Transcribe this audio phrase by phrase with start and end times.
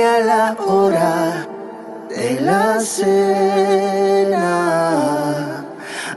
[0.00, 1.46] a la hora
[2.08, 4.46] de la cena.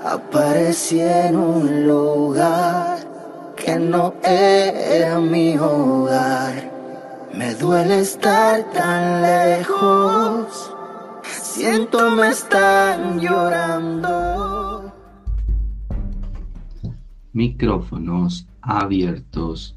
[0.03, 2.97] Aparecí en un lugar
[3.55, 6.71] que no era mi hogar.
[7.33, 10.73] Me duele estar tan lejos.
[11.23, 14.93] Siento me están llorando.
[17.33, 19.75] Micrófonos abiertos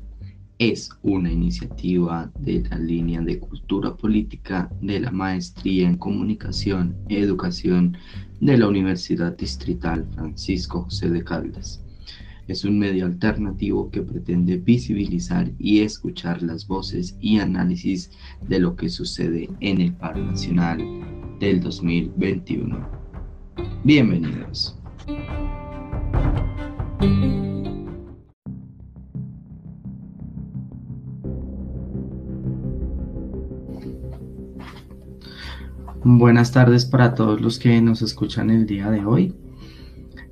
[0.58, 7.16] es una iniciativa de la línea de cultura política de la Maestría en Comunicación y
[7.16, 7.96] Educación
[8.40, 11.84] de la Universidad Distrital Francisco José de Caldas.
[12.48, 18.10] Es un medio alternativo que pretende visibilizar y escuchar las voces y análisis
[18.48, 20.78] de lo que sucede en el paro nacional
[21.38, 22.88] del 2021.
[23.84, 24.76] Bienvenidos.
[36.10, 39.34] Buenas tardes para todos los que nos escuchan el día de hoy.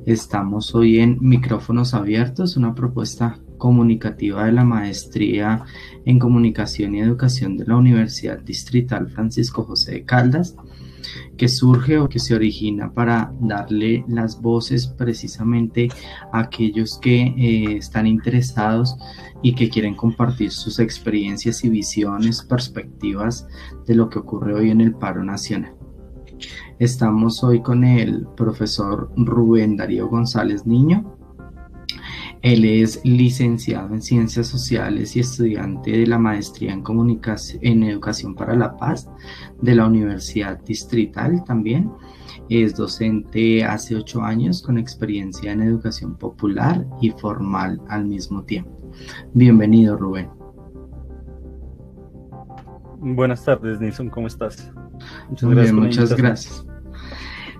[0.06, 5.66] Estamos hoy en Micrófonos Abiertos, una propuesta comunicativa de la Maestría
[6.06, 10.56] en Comunicación y Educación de la Universidad Distrital Francisco José de Caldas,
[11.36, 15.88] que surge o que se origina para darle las voces precisamente
[16.32, 18.96] a aquellos que eh, están interesados
[19.42, 23.46] y que quieren compartir sus experiencias y visiones, perspectivas
[23.86, 25.74] de lo que ocurre hoy en el paro nacional.
[26.78, 31.15] Estamos hoy con el profesor Rubén Darío González Niño.
[32.46, 38.36] Él es licenciado en Ciencias Sociales y estudiante de la Maestría en, Comunicación, en Educación
[38.36, 39.08] para la Paz
[39.60, 41.90] de la Universidad Distrital también.
[42.48, 48.92] Es docente hace ocho años con experiencia en educación popular y formal al mismo tiempo.
[49.34, 50.28] Bienvenido, Rubén.
[53.00, 54.72] Buenas tardes, Nilson, ¿cómo estás?
[55.28, 55.74] Muchas gracias.
[55.74, 56.65] muchas gracias.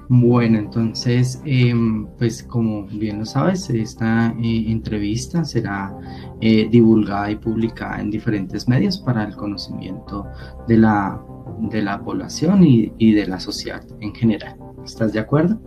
[0.09, 5.97] Bueno, entonces, em, pues como bien lo sabes, esta eh, entrevista será
[6.41, 10.27] eh, divulgada y publicada en diferentes medios para el conocimiento
[10.69, 11.21] de la,
[11.59, 14.57] de la población y, y de la sociedad en general.
[14.85, 15.61] ¿Estás de acuerdo?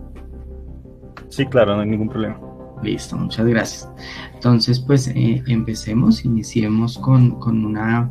[1.28, 2.40] Sí, claro, no hay ningún problema.
[2.82, 3.90] Listo, muchas gracias.
[4.34, 8.10] Entonces, pues eh, empecemos, iniciemos con, con, una,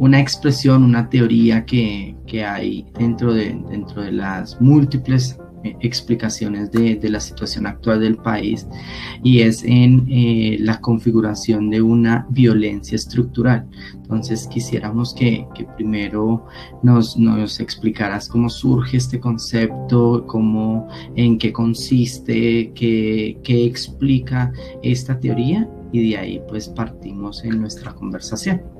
[0.00, 6.72] una expresión, una teoría que, que hay dentro de, dentro de las múltiples eh, explicaciones
[6.72, 8.66] de, de, la situación actual del país
[9.22, 13.68] y es en eh, la configuración de una violencia estructural.
[13.92, 16.46] Entonces quisiéramos que, que primero
[16.82, 24.50] nos, nos, explicaras cómo surge este concepto, cómo, en qué consiste, qué, qué explica
[24.82, 28.79] esta teoría y de ahí pues partimos en nuestra conversación.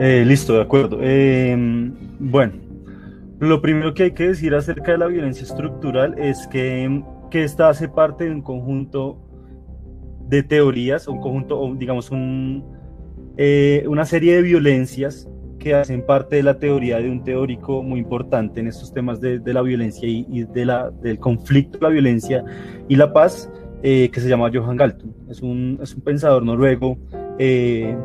[0.00, 0.98] Eh, listo, de acuerdo.
[1.00, 1.56] Eh,
[2.18, 2.52] bueno,
[3.40, 7.68] lo primero que hay que decir acerca de la violencia estructural es que, que esta
[7.68, 9.18] hace parte de un conjunto
[10.28, 12.64] de teorías, un conjunto, digamos, un,
[13.36, 18.00] eh, una serie de violencias que hacen parte de la teoría de un teórico muy
[18.00, 21.88] importante en estos temas de, de la violencia y, y, de la, del conflicto, la
[21.88, 22.44] violencia
[22.88, 23.50] y la paz,
[23.82, 25.12] eh, que se llama Johan Galtung.
[25.28, 26.98] Es un, es un pensador noruego,
[27.38, 27.96] eh,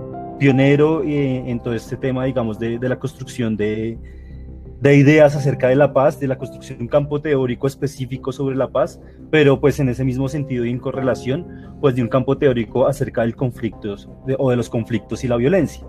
[0.42, 4.00] pionero eh, en todo este tema, digamos, de, de la construcción de,
[4.82, 8.56] de ideas acerca de la paz, de la construcción de un campo teórico específico sobre
[8.56, 11.46] la paz, pero pues en ese mismo sentido y en correlación,
[11.80, 15.36] pues de un campo teórico acerca del conflicto de, o de los conflictos y la
[15.36, 15.86] violencia.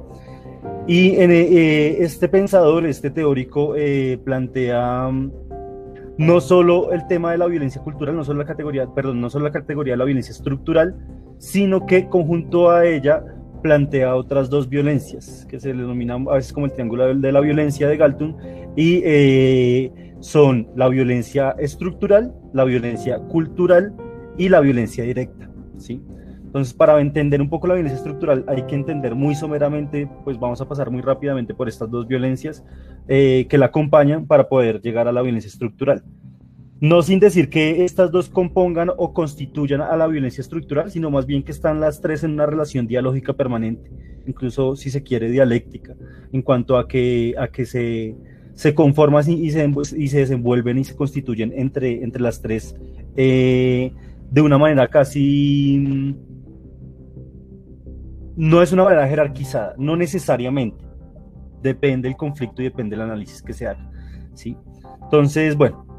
[0.87, 5.33] Y en, eh, este pensador, este teórico, eh, plantea mm,
[6.19, 9.47] no solo el tema de la violencia cultural, no solo la categoría, perdón, no solo
[9.47, 10.95] la categoría de la violencia estructural,
[11.39, 13.25] sino que conjunto a ella
[13.63, 17.89] plantea otras dos violencias, que se denominan a veces como el triángulo de la violencia
[17.89, 18.37] de Galtung,
[18.77, 23.95] y eh, son la violencia estructural, la violencia cultural
[24.37, 25.51] y la violencia directa.
[25.79, 26.03] ¿sí?
[26.53, 30.61] Entonces, para entender un poco la violencia estructural, hay que entender muy someramente, pues vamos
[30.61, 32.63] a pasar muy rápidamente por estas dos violencias
[33.09, 36.05] eh, que la acompañan para poder llegar a la violencia estructural.
[36.83, 41.27] No sin decir que estas dos compongan o constituyan a la violencia estructural, sino más
[41.27, 43.89] bien que están las tres en una relación dialógica permanente,
[44.27, 45.95] incluso si se quiere dialéctica,
[46.33, 48.17] en cuanto a que, a que se,
[48.55, 52.75] se conforman y se, y se desenvuelven y se constituyen entre, entre las tres
[53.15, 53.93] eh,
[54.33, 56.17] de una manera casi...
[58.35, 60.85] No es una manera jerarquizada, no necesariamente.
[61.63, 63.89] Depende del conflicto y depende del análisis que se haga.
[64.35, 64.57] ¿sí?
[65.05, 65.92] Entonces, bueno,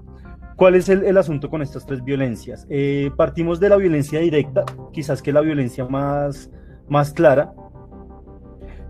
[0.56, 2.68] ¿Cuál es el, el, asunto con estas tres violencias?
[2.70, 6.52] Eh, partimos de la violencia directa, quizás que la violencia más,
[6.88, 7.54] más clara,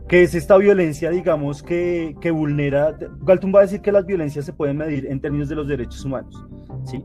[0.07, 2.95] que es esta violencia, digamos, que, que vulnera.
[3.21, 6.03] Galtung va a decir que las violencias se pueden medir en términos de los derechos
[6.03, 6.45] humanos,
[6.83, 7.01] ¿sí?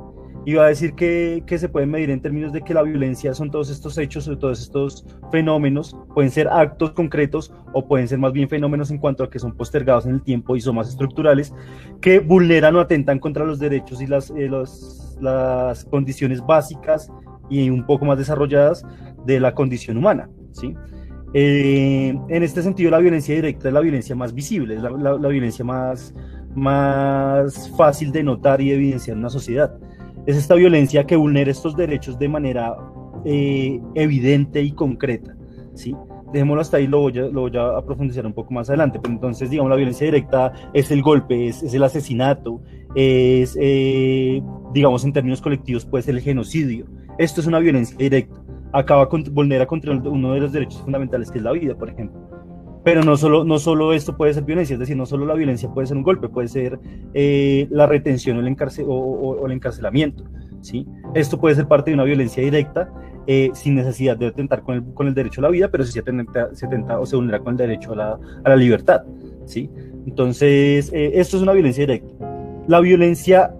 [0.54, 3.50] Va a decir que, que, se pueden medir en términos de que la violencia son
[3.50, 8.32] todos estos hechos o todos estos fenómenos, pueden ser actos concretos o pueden ser más
[8.32, 11.52] bien fenómenos en cuanto a que son postergados en el tiempo y son más estructurales,
[12.00, 17.12] que vulneran o atentan contra los derechos y las, eh, los, las condiciones básicas
[17.50, 18.86] y un poco más desarrolladas
[19.26, 20.74] de la condición humana, ¿sí?
[21.34, 25.28] Eh, en este sentido, la violencia directa es la violencia más visible, es la, la,
[25.28, 26.14] violencia más,
[26.54, 29.78] más fácil de notar y evidenciar en una sociedad.
[30.28, 32.76] Es esta violencia que vulnera estos derechos de manera
[33.24, 35.34] eh, evidente y concreta.
[35.72, 35.96] ¿sí?
[36.34, 39.00] Dejémoslo hasta ahí, lo voy, a, lo voy, a, profundizar un poco más adelante.
[39.00, 42.60] Pero entonces, digamos, la violencia directa es el golpe, es, el asesinato,
[42.94, 44.42] es, eh,
[44.74, 46.84] digamos, en términos colectivos, puede ser el genocidio.
[47.16, 48.38] Esto es una violencia directa
[48.72, 52.37] acaba con, vulnera contra uno de los derechos fundamentales que es la vida, por ejemplo.
[52.88, 55.68] Pero no solo, no solo esto puede ser violencia, es decir, no solo la violencia
[55.68, 56.80] puede ser un golpe, puede ser
[57.12, 58.40] eh, la retención o
[59.46, 60.24] el, encarcelamiento.
[60.62, 60.86] ¿sí?
[61.14, 62.90] Esto puede ser parte de una violencia directa
[63.26, 65.92] eh, sin necesidad de atentar con el, con el, derecho a la vida, pero sí
[65.92, 69.02] se atenta, se o se vulnera con el derecho a la, a la libertad.
[69.44, 69.68] ¿sí?
[70.06, 72.14] Entonces, eh, esto es una violencia directa.
[72.68, 73.54] La violencia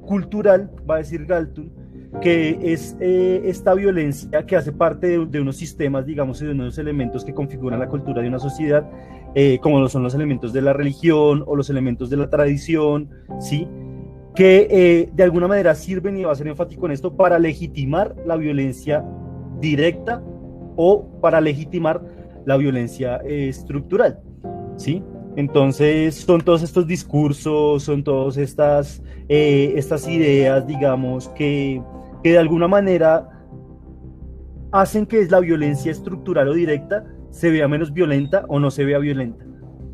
[0.00, 1.70] cultural, va a decir Galton,
[2.20, 6.76] que es eh, esta violencia que hace parte de, unos sistemas, digamos, y de unos
[6.78, 8.88] elementos que configuran la cultura de una sociedad,
[9.34, 13.08] eh, como lo son los elementos de la religión o los elementos de la tradición,
[13.40, 13.66] ¿sí?
[14.34, 18.14] que eh, de alguna manera sirven, y va a ser enfático en esto, para legitimar
[18.26, 19.04] la violencia
[19.60, 20.22] directa
[20.76, 22.02] o para legitimar
[22.44, 24.20] la violencia estructural,
[24.76, 25.02] ¿sí?
[25.36, 31.80] Entonces son todos estos discursos, son todas estas, estas ideas, digamos, que,
[32.22, 33.28] que de alguna manera
[34.72, 38.98] hacen que la violencia estructural o directa se vea menos violenta o no se vea
[38.98, 39.44] violenta,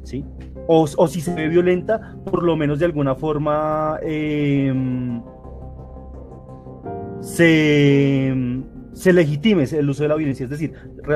[0.03, 0.25] ¿sí?
[0.67, 4.73] O, o si se ve violenta, por lo menos de alguna forma eh,
[7.21, 8.35] se,
[8.93, 10.45] se legitime el uso de la violencia.
[10.45, 10.75] Es decir,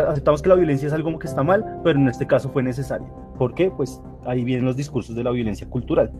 [0.09, 3.06] aceptamos que la violencia es algo que está mal, pero en este caso fue necesario.
[3.38, 3.70] ¿Por qué?
[3.70, 6.12] Pues ahí vienen los discursos de la violencia cultural.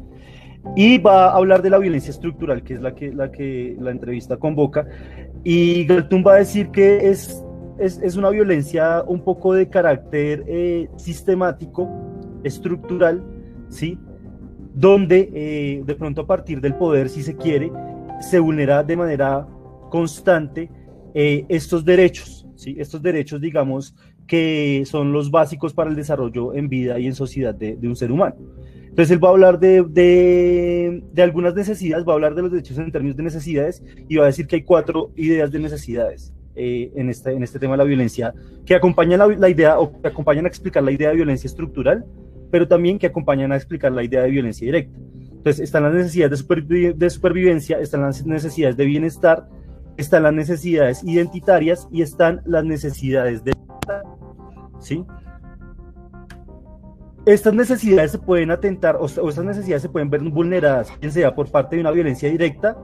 [0.77, 4.87] Y va a hablar de la violencia estructural, que es la que la, entrevista convoca.
[5.45, 7.45] Y Galtung va a decir que es,
[7.79, 11.91] es, una violencia un poco de carácter eh, sistemático,
[12.45, 13.23] estructural,
[13.69, 13.99] ¿sí?
[14.75, 17.71] Donde eh, de pronto a partir del poder, si se quiere,
[18.21, 19.47] se vulnera de manera
[19.91, 20.71] constante
[21.13, 22.77] eh, estos derechos, ¿sí?
[22.79, 23.95] Estos derechos, digamos,
[24.29, 28.13] que son los básicos para el desarrollo en vida y en sociedad de un ser
[28.13, 28.37] humano.
[28.93, 32.53] Entonces él va a hablar de, de, de, algunas necesidades, va a hablar de los
[32.53, 36.35] derechos en términos de necesidades y va a decir que hay cuatro ideas de necesidades
[36.55, 38.35] eh, en, este, en este tema de la violencia
[38.67, 42.05] que acompañan la, idea o que acompañan a explicar la idea de violencia estructural,
[42.51, 44.99] pero también que acompañan a explicar la idea de violencia directa.
[45.31, 49.49] Entonces están las necesidades de, supervi de supervivencia, están las necesidades de bienestar,
[49.97, 53.55] están las necesidades identitarias y están las necesidades de...
[54.81, 55.03] ¿Sí?
[57.27, 61.35] Estas necesidades se pueden atentar o, o, estas necesidades se pueden ver vulneradas, bien sea
[61.35, 62.77] por parte de una violencia directa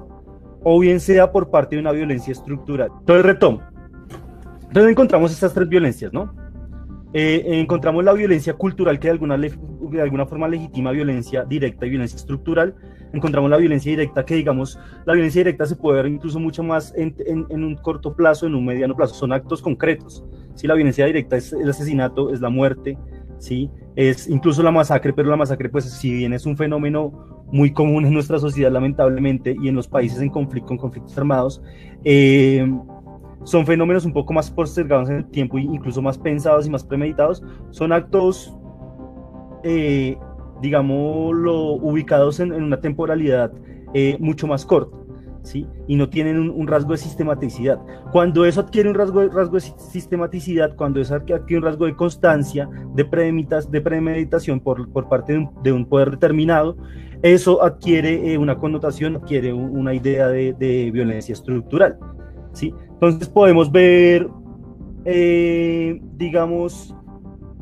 [0.62, 2.90] o bien sea por parte de una violencia estructural.
[3.00, 3.62] Entonces, retomo.
[4.68, 6.35] Entonces encontramos estas tres violencias, ¿no?
[7.14, 11.90] Eh, encontramos la violencia cultural que de alguna, de alguna forma legitima violencia directa y
[11.90, 12.75] violencia estructural.
[13.14, 16.92] Encontramos la violencia directa que, digamos, la violencia directa se puede ver incluso mucho más
[16.97, 19.14] en, en, en un corto plazo, en un mediano plazo.
[19.14, 20.23] Son actos concretos.
[20.54, 22.99] Si la violencia directa es el asesinato, es la muerte,
[23.38, 23.71] ¿sí?
[23.99, 28.07] Es incluso la masacre, pero la masacre, pues si bien es un fenómeno muy común
[28.07, 31.61] en nuestra sociedad, lamentablemente, y en los países en conflicto, con conflictos armados,
[32.05, 32.64] eh,
[33.43, 37.43] son fenómenos un poco más postergados en el tiempo, incluso más pensados y más premeditados,
[37.71, 38.57] son actos,
[39.64, 40.17] eh,
[40.62, 43.52] digámoslo, ubicados en, una temporalidad
[43.95, 44.97] eh, mucho más corta.
[45.49, 45.67] ¿Sí?
[45.87, 47.81] y no tienen un, un, rasgo de sistematicidad.
[48.12, 52.69] Cuando eso adquiere un rasgo, rasgo de sistematicidad, cuando eso adquiere un rasgo de constancia,
[52.95, 56.76] de, premeditas, de premeditación por, por parte de un, de un, poder determinado,
[57.23, 61.99] eso adquiere eh, una connotación, adquiere un, una idea de, de, violencia estructural.
[62.52, 62.75] ¿sí?
[62.90, 64.28] Entonces podemos ver,
[65.07, 66.95] eh, digamos,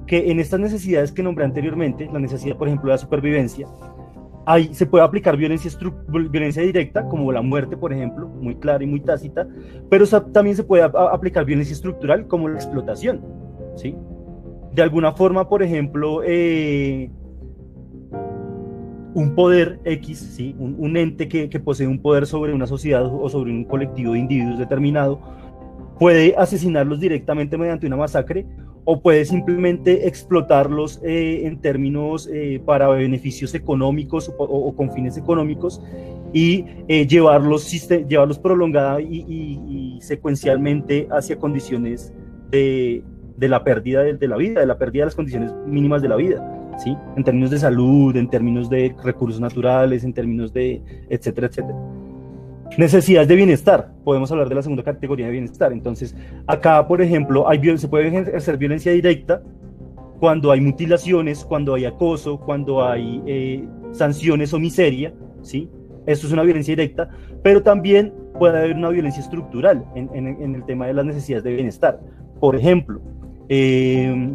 [0.07, 3.67] que en estas necesidades que nombré anteriormente, la necesidad, por ejemplo, de la supervivencia,
[4.49, 5.69] Ahí se puede aplicar violencia,
[6.09, 9.49] violencia directa, como la muerte, por ejemplo, muy clara y muy tácita,
[9.91, 13.25] pero también se puede aplicar violencia estructural, como la explotación.
[13.75, 13.97] ¿sí?
[14.73, 17.11] De alguna forma, por ejemplo, eh,
[19.15, 20.55] un poder X, ¿sí?
[20.61, 24.13] un, un ente que, que, posee un poder sobre una sociedad o sobre un colectivo
[24.13, 25.21] de individuos determinado,
[25.99, 28.47] puede asesinarlos directamente mediante una masacre
[28.85, 35.83] o puede simplemente explotarlos eh, en términos eh, para beneficios económicos o, con fines económicos
[36.33, 37.71] y eh, llevarlos,
[38.09, 42.13] llevarlos prolongada y, secuencialmente hacia condiciones
[42.51, 43.03] de,
[43.37, 46.09] de la pérdida de, de, la vida, de la pérdida de las condiciones mínimas de
[46.09, 46.97] la vida, ¿sí?
[47.17, 51.96] En términos de salud, en términos de recursos naturales, en términos de etcétera, etcétera.
[52.77, 53.91] Necesidades de bienestar.
[54.05, 55.73] Podemos hablar de la segunda categoría de bienestar.
[55.73, 56.15] Entonces,
[56.47, 59.43] acá, por ejemplo, hay, se puede ejercer violencia directa
[60.21, 65.69] cuando hay mutilaciones, cuando hay acoso, cuando hay eh, sanciones o miseria, ¿sí?
[66.07, 67.09] Esto es una violencia directa,
[67.43, 71.55] pero también puede haber una violencia estructural en, en el tema de las necesidades de
[71.55, 72.01] bienestar.
[72.41, 73.01] Por ejemplo,
[73.49, 74.35] eh,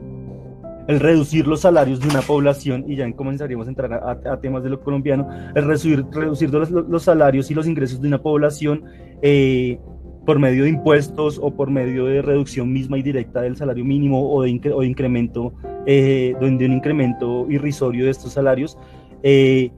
[0.88, 4.69] el reducir los salarios de una población, y ya comenzaríamos a entrar a, temas de
[4.69, 8.83] lo colombiano, el reducir, reducir los, salarios y los ingresos de una población
[9.21, 9.79] eh,
[10.25, 14.31] por medio de impuestos o por medio de reducción misma y directa del salario mínimo
[14.31, 15.53] o de, incremento,
[15.85, 18.77] eh, de, un incremento irrisorio de estos salarios,
[19.23, 19.71] eh,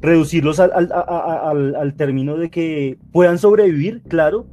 [0.00, 4.46] reducirlos al, al término de que puedan sobrevivir, claro,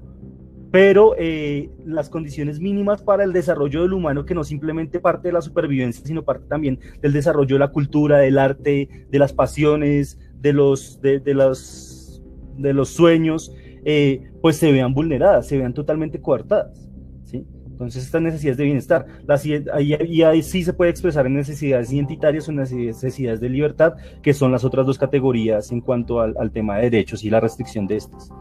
[0.71, 5.33] pero eh, las condiciones mínimas para el desarrollo del humano, que no simplemente parte de
[5.33, 10.17] la supervivencia, sino parte también del desarrollo de la cultura, del arte, de las pasiones,
[10.39, 12.23] de los, de, los,
[12.57, 16.89] de los sueños, eh, pues se vean vulneradas, se vean totalmente coartadas.
[17.25, 17.45] ¿sí?
[17.65, 22.47] Entonces, estas necesidades de bienestar, las, y, ahí, sí se puede expresar en necesidades identitarias
[22.47, 26.77] o necesidades de libertad, que son las otras dos categorías en cuanto al, al tema
[26.77, 28.31] de derechos y la restricción de estas.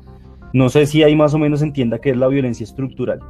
[0.53, 3.21] No sé si ahí más o menos entienda qué es la violencia estructural.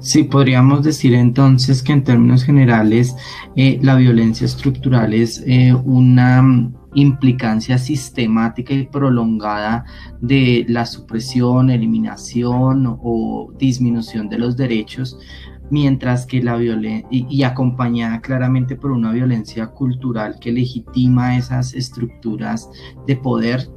[0.00, 3.16] Sí, podríamos decir entonces que en términos generales
[3.56, 9.86] eh, la violencia estructural es eh, una mm, implicancia sistemática y prolongada
[10.20, 15.18] de la supresión, eliminación o disminución de los derechos,
[15.70, 22.68] mientras que la violencia, y, acompañada claramente por una violencia cultural que legitima esas estructuras
[23.06, 23.70] de poder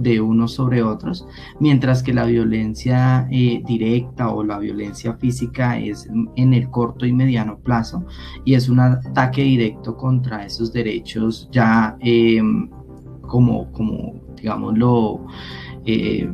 [0.00, 1.26] de unos sobre otros,
[1.60, 7.12] mientras que la violencia eh, directa o la violencia física es en el corto y
[7.12, 8.04] mediano plazo
[8.44, 12.70] y es un ataque directo contra esos derechos ya em,
[13.22, 15.26] como, como, digámoslo,
[15.84, 16.32] eh,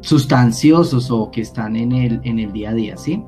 [0.00, 3.22] sustanciosos o que están en el, en el día a día, ¿sí?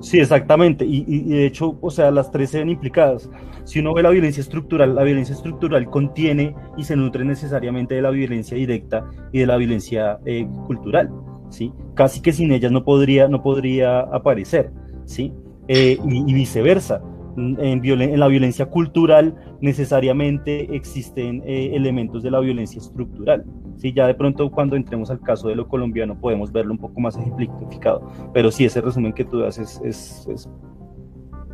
[0.00, 0.84] Sí, exactamente.
[0.84, 3.28] Y, de hecho, o sea, las tres se ven implicadas.
[3.64, 8.02] Si uno ve la violencia estructural, la violencia estructural contiene y se nutre necesariamente de
[8.02, 11.10] la violencia directa y de la violencia eh, cultural,
[11.50, 11.72] ¿sí?
[11.94, 14.70] Casi que sin ellas no podría, no podría aparecer,
[15.04, 15.32] ¿sí?
[15.66, 17.02] Eh, y, viceversa.
[17.38, 23.44] En, la violencia cultural necesariamente existen eh, elementos de la violencia estructural.
[23.76, 27.00] Sí, ya de pronto cuando entremos al caso de lo colombiano podemos verlo un poco
[27.00, 30.28] más ejemplificado, pero sí, ese resumen que tú das es, es,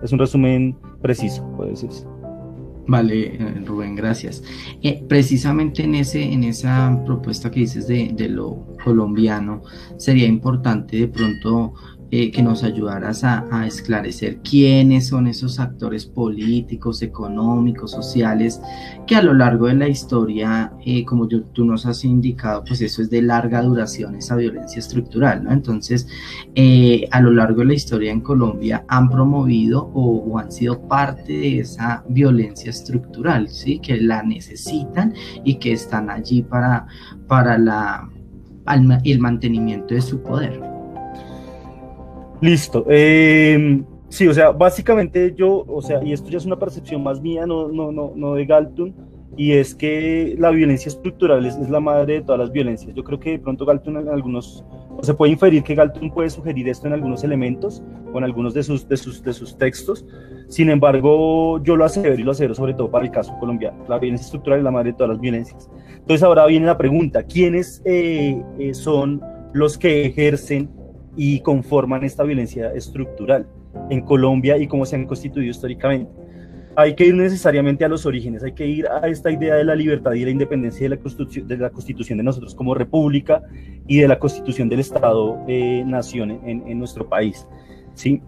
[0.03, 2.07] es, un resumen preciso, puede decirse.
[2.87, 4.43] Vale, eh, Rubén, gracias.
[4.83, 9.63] Eh, precisamente en, ese, en esa propuesta que dices de, de lo colombiano,
[9.97, 11.75] sería importante de pronto
[12.11, 18.61] eh, que nos ayudaras a, esclarecer quiénes son esos actores políticos, económicos, sociales,
[19.07, 23.03] que a lo largo de la historia, eh, como tú nos has indicado, pues eso
[23.03, 25.53] es de larga duración, esa violencia estructural, ¿no?
[25.53, 26.07] Entonces,
[26.55, 31.33] eh, a lo largo de la historia en Colombia han promovido o, han sido parte
[31.33, 33.79] de esa violencia estructural, ¿sí?
[33.79, 36.87] Que la necesitan y que están allí para,
[37.27, 38.09] para la,
[39.05, 40.74] el mantenimiento de su poder.
[42.41, 42.85] Listo.
[42.89, 47.21] Em, sí, o sea, básicamente yo, o sea, y esto ya es una percepción más
[47.21, 48.95] mía, no, no, no, no de Galton,
[49.37, 52.95] y es que la violencia estructural es, la madre de todas las violencias.
[52.95, 54.65] Yo creo que de pronto Galton en algunos,
[54.97, 58.55] o se puede inferir que Galton puede sugerir esto en algunos elementos o en algunos
[58.55, 60.07] de sus, de sus, de sus textos.
[60.49, 63.85] Sin embargo, yo lo asevero y lo asevero sobre todo para el caso colombiano.
[63.89, 65.69] La violencia estructural es la madre de todas las violencias.
[65.93, 69.21] Entonces ahora viene la pregunta, ¿quiénes eh, eh, son
[69.53, 70.69] los que ejercen
[71.17, 73.47] y conforman esta violencia estructural
[73.91, 76.11] en Colombia y cómo se han constituido históricamente.
[76.77, 79.77] Hay que ir necesariamente a los orígenes, hay que ir a esta idea de la
[79.77, 83.43] libertad y la independencia de la constitución de, la constitución de nosotros como república
[83.87, 87.47] y de la constitución del Estado-nación eh, en, en, nuestro país.
[87.95, 88.21] ¿sí?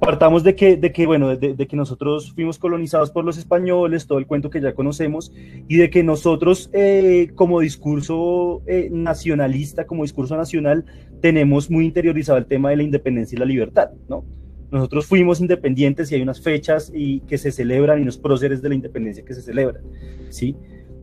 [0.00, 4.18] partamos de que, de que bueno, de, que nosotros fuimos colonizados por los españoles, todo
[4.18, 5.32] el cuento que ya conocemos,
[5.68, 10.84] y de que nosotros eh, como discurso eh, nacionalista, como discurso nacional,
[11.20, 14.24] tenemos muy interiorizado el tema de la independencia y la libertad, ¿no?
[14.70, 18.68] Nosotros fuimos independientes y hay unas fechas y que se celebran y unos próceres de
[18.68, 19.82] la independencia que se celebran,
[20.28, 20.56] ¿sí?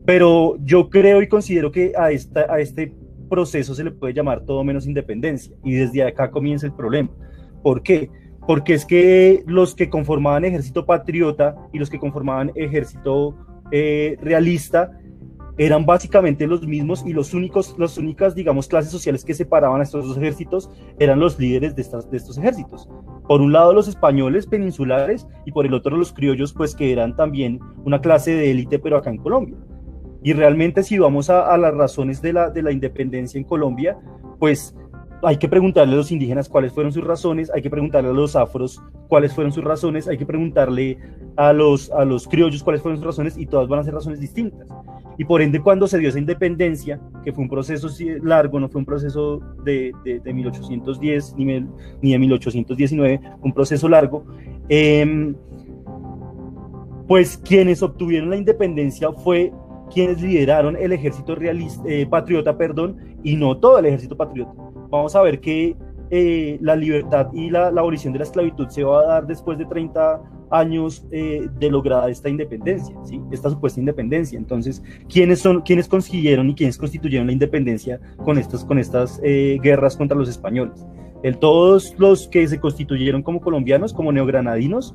[0.04, 2.92] Pero yo creo y considero que a, esta, a este
[3.28, 7.10] proceso se le puede llamar todo menos independencia y desde acá comienza el problema.
[7.62, 8.10] ¿Por qué?
[8.46, 13.36] porque es que los que conformaban ejército patriota y los que conformaban ejército
[13.70, 14.98] eh, realista
[15.56, 19.84] eran básicamente los mismos y los únicos, las únicas, digamos, clases sociales que separaban a
[19.84, 22.88] estos dos ejércitos eran los líderes de, estas, de estos ejércitos.
[23.28, 27.16] Por un lado los españoles peninsulares y por el otro los criollos, pues que eran
[27.16, 29.56] también una clase de élite, pero acá en Colombia.
[30.22, 33.98] Y realmente si vamos a, a las razones de la, de la independencia en Colombia,
[34.38, 34.74] pues
[35.22, 38.36] hay que preguntarle a los indígenas cuáles fueron sus razones, hay que preguntarle a los
[38.36, 40.98] afros cuáles fueron sus razones, hay que preguntarle
[41.36, 44.20] a los, a los criollos cuáles fueron sus razones y todas van a ser razones
[44.20, 44.68] distintas.
[45.18, 47.88] Y por ende, cuando se dio esa independencia, que fue un proceso
[48.22, 51.44] largo, no fue un proceso de, de, 1810 ni,
[52.02, 54.24] ni, de 1819, un proceso largo,
[54.68, 55.34] eh,
[57.06, 59.52] pues quienes obtuvieron la independencia fue
[59.92, 64.52] quienes lideraron el ejército realista, eh, patriota, perdón, y no todo el ejército patriota.
[64.90, 65.76] Vamos a ver que
[66.10, 69.58] eh, la libertad y la, la, abolición de la esclavitud se va a dar después
[69.58, 70.20] de 30
[70.54, 73.20] años eh, de lograda esta independencia, ¿sí?
[73.30, 74.38] esta supuesta independencia.
[74.38, 79.58] Entonces, ¿quiénes son, quiénes consiguieron y quiénes constituyeron la independencia con estas, con estas eh,
[79.62, 80.86] guerras contra los españoles?
[81.22, 84.94] ¿El, ¿Todos los que se constituyeron como colombianos, como neogranadinos,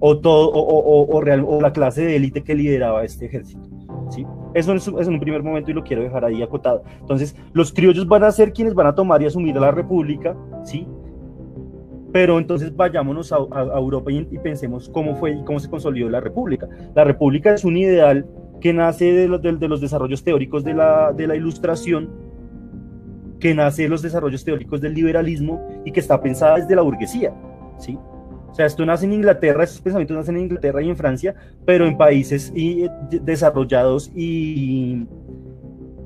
[0.00, 3.68] o, todo, o, o, o, real, o la clase de élite que lideraba este ejército?
[4.10, 4.26] ¿sí?
[4.54, 6.82] Eso es, es, en un primer momento y lo quiero dejar ahí acotado.
[7.00, 10.36] Entonces, los criollos van a ser quienes van a tomar y asumir a la república,
[10.64, 10.86] ¿sí?
[12.12, 16.68] Pero entonces vayámonos a, Europa y, pensemos cómo fue y cómo se consolidó la República.
[16.94, 18.26] La República es un ideal
[18.60, 22.10] que nace de, los, de, los desarrollos teóricos de la, de la Ilustración,
[23.38, 27.32] que nace de los desarrollos teóricos del liberalismo y que está pensada desde la burguesía,
[27.78, 27.98] ¿sí?
[28.50, 31.34] O sea, esto nace en Inglaterra, estos pensamientos nacen en Inglaterra y en Francia,
[31.64, 32.90] pero en países y, eh,
[33.22, 35.06] desarrollados y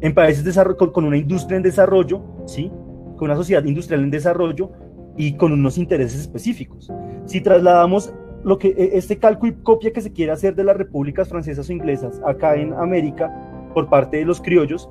[0.00, 2.70] en países con una industria en desarrollo, ¿sí?
[3.16, 4.70] Con una sociedad industrial en desarrollo,
[5.16, 6.90] y con unos intereses específicos.
[7.26, 8.12] Si trasladamos
[8.44, 11.68] lo que e, este cálculo y copia que se quiere hacer de las repúblicas francesas
[11.68, 13.30] o inglesas acá en América
[13.74, 14.88] por parte de los criollos,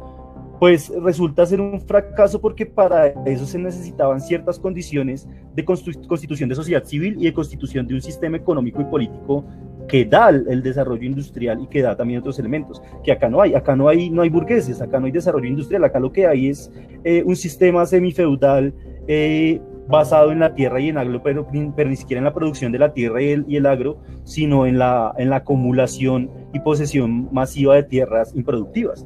[0.59, 6.55] pues resulta ser un fracaso porque para eso se necesitaban ciertas condiciones de constitución de
[6.55, 9.43] sociedad civil y de constitución de un sistema económico y político
[9.87, 13.55] que da el desarrollo industrial y que da también otros elementos que acá no hay.
[13.55, 16.47] Acá no hay, no hay burgueses, acá no hay desarrollo industrial, acá lo que hay
[16.47, 16.71] es
[17.03, 18.73] eh, un sistema semifeudal
[19.07, 19.59] eh,
[19.91, 22.79] basado en la tierra y en agro, pero, pero, ni siquiera en la producción de
[22.79, 27.29] la tierra y el, y el agro, sino en la, en la acumulación y posesión
[27.31, 29.05] masiva de tierras improductivas.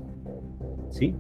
[0.91, 1.15] ¿sí?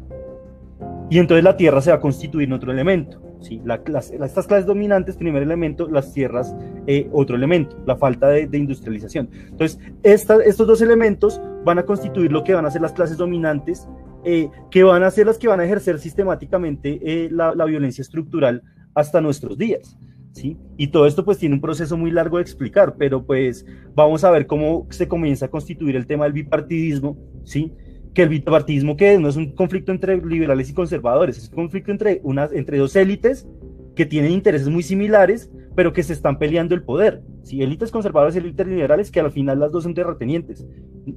[1.09, 3.21] Y entonces la tierra se va a constituir en otro elemento.
[3.41, 3.61] ¿sí?
[3.65, 6.55] La, estas clases dominantes, primer elemento, las tierras,
[6.87, 9.29] eh, otro elemento, la falta de, industrialización.
[9.49, 13.87] Entonces, estos dos elementos van a constituir lo que van a ser las clases dominantes,
[14.23, 18.01] eh, que van a ser las que van a ejercer sistemáticamente eh, la, la violencia
[18.01, 18.63] estructural
[18.95, 19.97] hasta nuestros días.
[20.31, 20.57] ¿Sí?
[20.75, 24.31] Y todo esto pues tiene un proceso muy largo de explicar, pero pues vamos a
[24.31, 27.71] ver cómo se comienza a constituir el tema del bipartidismo, ¿sí?
[28.13, 31.91] Que el bipartidismo que no es un conflicto entre liberales y conservadores, es un conflicto
[31.91, 33.47] entre, unas, entre dos élites
[33.95, 37.21] que tienen intereses muy similares, pero que se están peleando el poder.
[37.43, 37.61] ¿sí?
[37.61, 40.65] Élites conservadoras y élites liberales, que al final las dos son terratenientes.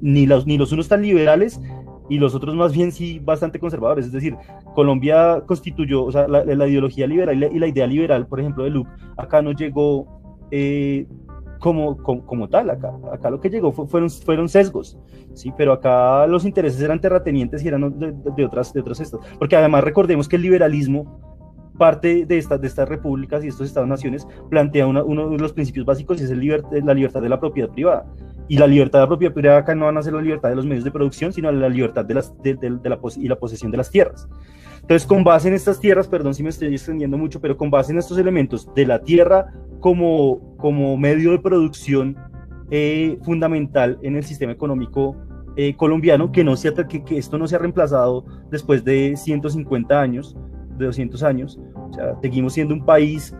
[0.01, 1.61] Ni los, ni los unos tan liberales
[2.09, 4.07] y los otros más bien sí bastante conservadores.
[4.07, 4.37] Es decir,
[4.75, 8.91] Colombia constituyó, o sea, la, ideología liberal y la, idea liberal, por ejemplo, de Luke,
[9.17, 10.07] acá no llegó
[10.51, 11.07] eh,
[11.59, 14.99] como, como, tal, acá, acá lo que llegó fueron, fueron sesgos,
[15.35, 15.53] ¿sí?
[15.57, 19.27] pero acá los intereses eran terratenientes y eran de, otras, de otros estados.
[19.39, 21.21] Porque además recordemos que el liberalismo
[21.77, 26.21] parte de estas, de estas repúblicas y estos estados-naciones plantea uno de los principios básicos
[26.21, 28.05] y es el la libertad de la propiedad privada.
[28.49, 30.65] Y la libertad de propiedad privada acá no van a ser la libertad de los
[30.65, 33.91] medios de producción, sino la libertad de, las, de, la y la posesión de las
[33.91, 34.27] tierras.
[34.81, 37.93] Entonces, con base en estas tierras, perdón si me estoy extendiendo mucho, pero con base
[37.93, 42.17] en estos elementos de la tierra como, como medio de producción
[42.71, 45.15] eh, fundamental en el sistema económico
[45.57, 50.01] eh, colombiano, que, no sea, que, que, esto no se ha reemplazado después de 150
[50.01, 50.37] años,
[50.79, 53.35] de 200 años, o sea, seguimos siendo un país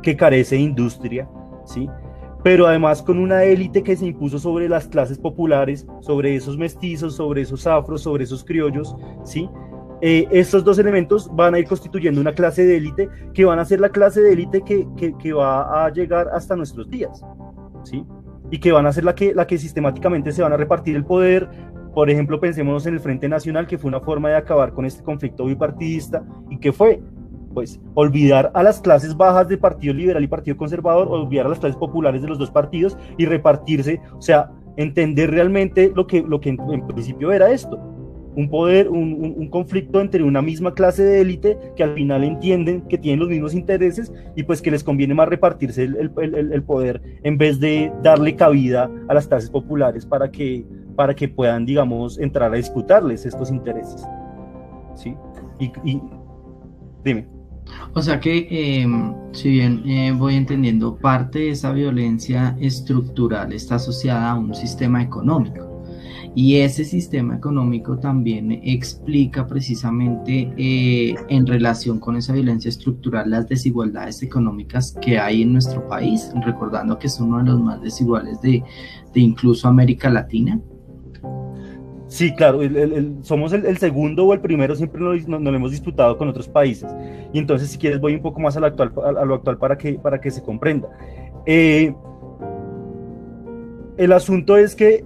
[0.00, 1.28] que carece de industria,
[1.64, 1.88] ¿sí?
[2.44, 7.16] Pero además con una élite que se impuso sobre las clases populares, sobre esos mestizos,
[7.16, 9.48] sobre esos afros, sobre esos criollos, ¿sí?
[10.02, 13.64] Eh, estos dos elementos van a ir constituyendo una clase de élite que van a
[13.64, 14.86] ser la clase de élite que,
[15.18, 17.24] que, va a llegar hasta nuestros días,
[17.82, 18.04] ¿sí?
[18.50, 21.06] Y que van a ser la que, la que sistemáticamente se van a repartir el
[21.06, 21.48] poder.
[21.94, 25.02] Por ejemplo, pensemos en el Frente Nacional, que fue una forma de acabar con este
[25.02, 27.00] conflicto bipartidista y que fue
[27.54, 31.60] pues olvidar a las clases bajas del Partido Liberal y Partido Conservador, olvidar a las
[31.60, 36.40] clases populares de los dos partidos y repartirse, o sea, entender realmente lo que, lo
[36.40, 37.78] que en, principio era esto.
[38.36, 42.98] un poder, un, conflicto entre una misma clase de élite que al final entienden que
[42.98, 47.38] tienen los mismos intereses y pues que les conviene más repartirse el, el, poder en
[47.38, 52.52] vez de darle cabida a las clases populares para que, para que puedan, digamos, entrar
[52.52, 54.04] a disputarles estos intereses.
[54.96, 55.14] ¿Sí?
[55.60, 56.02] Y, y
[57.04, 57.28] dime.
[57.94, 58.48] O sea que,
[58.82, 64.54] em, si bien eh, voy entendiendo, parte de esa violencia estructural está asociada a un
[64.54, 65.74] sistema económico.
[66.36, 73.48] Y ese sistema económico también explica precisamente eh, en relación con esa violencia estructural las
[73.48, 78.40] desigualdades económicas que hay en nuestro país, recordando que es uno de los más desiguales
[78.40, 78.64] de,
[79.12, 80.60] de incluso América Latina.
[82.14, 82.60] Sí, claro,
[83.22, 86.88] somos el, segundo o el primero, siempre nos, lo hemos disputado con otros países.
[87.32, 89.76] Y entonces, si quieres, voy un poco más a lo actual, a, lo actual para,
[89.76, 90.88] que, para que se comprenda.
[91.44, 91.92] Eh,
[93.96, 95.04] el asunto es que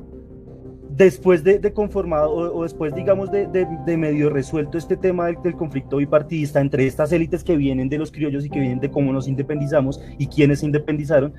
[0.98, 6.87] después de, conformado o, después, digamos, de, medio resuelto este tema del, conflicto bipartidista entre
[6.87, 10.26] estas élites que vienen de los criollos y que vienen de cómo nos independizamos y
[10.26, 11.32] quiénes se independizaron,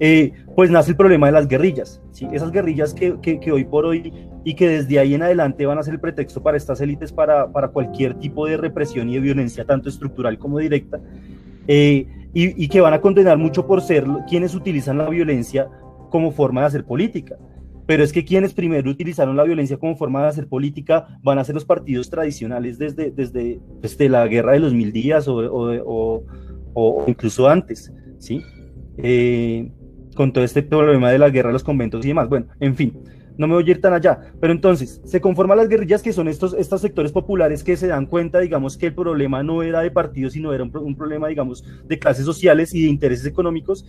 [0.00, 2.00] eh, pues nace el problema de las guerrillas.
[2.10, 2.26] ¿sí?
[2.32, 4.12] Esas guerrillas que, hoy por hoy
[4.44, 7.48] y que desde ahí en adelante van a ser el pretexto para estas élites para,
[7.68, 10.98] cualquier tipo de represión y de violencia, tanto estructural como directa,
[11.68, 15.68] eh, y que van a condenar mucho por ser quienes utilizan la violencia
[16.08, 17.36] como forma de hacer política.
[17.86, 21.44] Pero es que quienes primero utilizaron la violencia como forma de hacer política van a
[21.44, 26.24] ser los partidos tradicionales desde, desde, desde la guerra de los mil días o,
[26.74, 28.42] o, incluso antes, ¿sí?
[28.98, 29.72] Eh,
[30.14, 32.28] con todo este problema de la guerra los conventos y demás.
[32.28, 32.92] Bueno, en fin
[33.36, 34.32] no me voy a ir tan allá.
[34.40, 38.06] Pero entonces, se conforman las guerrillas que son estos, estos sectores populares que se dan
[38.06, 41.98] cuenta, digamos, que el problema no era de partidos, sino era un, problema, digamos, de
[41.98, 43.86] clases sociales y de intereses económicos.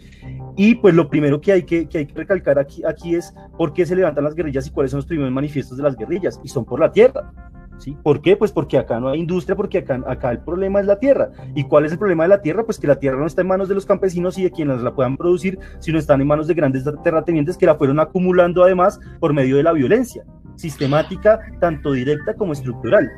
[0.55, 3.73] Y pues lo primero que hay que, que hay que recalcar aquí, aquí es por
[3.73, 6.39] qué se levantan las guerrillas y cuáles son los primeros manifiestos de las guerrillas.
[6.43, 7.31] Y son por la tierra.
[7.77, 7.97] ¿Sí?
[8.01, 8.37] ¿Por qué?
[8.37, 11.31] Pues porque acá no hay industria, porque acá, acá el problema es la tierra.
[11.53, 12.63] ¿Y cuál es el problema de la tierra?
[12.63, 14.93] Pues que la tierra no está en manos de los campesinos y de quienes la
[14.93, 19.33] puedan producir, sino están en manos de grandes terratenientes que la fueron acumulando además por
[19.33, 20.23] medio de la violencia
[20.55, 23.09] sistemática, tanto directa como estructural.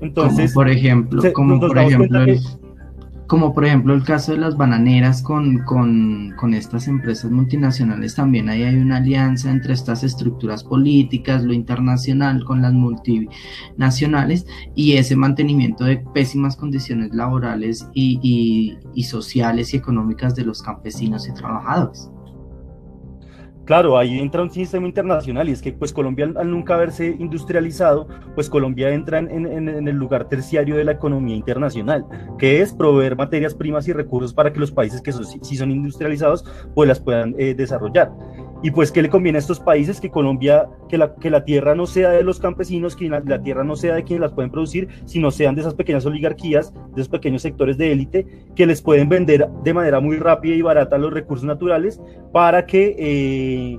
[0.00, 2.20] Entonces, por ejemplo, como por ejemplo,
[3.30, 8.64] como por ejemplo el caso de las bananeras con, con, estas empresas multinacionales, también ahí
[8.64, 15.84] hay una alianza entre estas estructuras políticas, lo internacional con las multinacionales y ese mantenimiento
[15.84, 22.10] de pésimas condiciones laborales y sociales y económicas de los campesinos y trabajadores.
[23.64, 28.08] Claro, ahí entra un sistema internacional y es que pues Colombia al nunca haberse industrializado,
[28.34, 32.04] pues Colombia entra en, el lugar terciario de la economía internacional,
[32.38, 36.44] que es proveer materias primas y recursos para que los países que sí son industrializados
[36.74, 38.10] pues las puedan eh, desarrollar.
[38.62, 40.00] Y pues, ¿qué le conviene a estos países?
[40.00, 43.64] Que Colombia, que la, que la tierra no sea de los campesinos, que la, tierra
[43.64, 47.08] no sea de quienes las pueden producir, sino sean de esas pequeñas oligarquías, de esos
[47.08, 51.12] pequeños sectores de élite, que les pueden vender de manera muy rápida y barata los
[51.12, 52.00] recursos naturales
[52.32, 53.78] para que eh,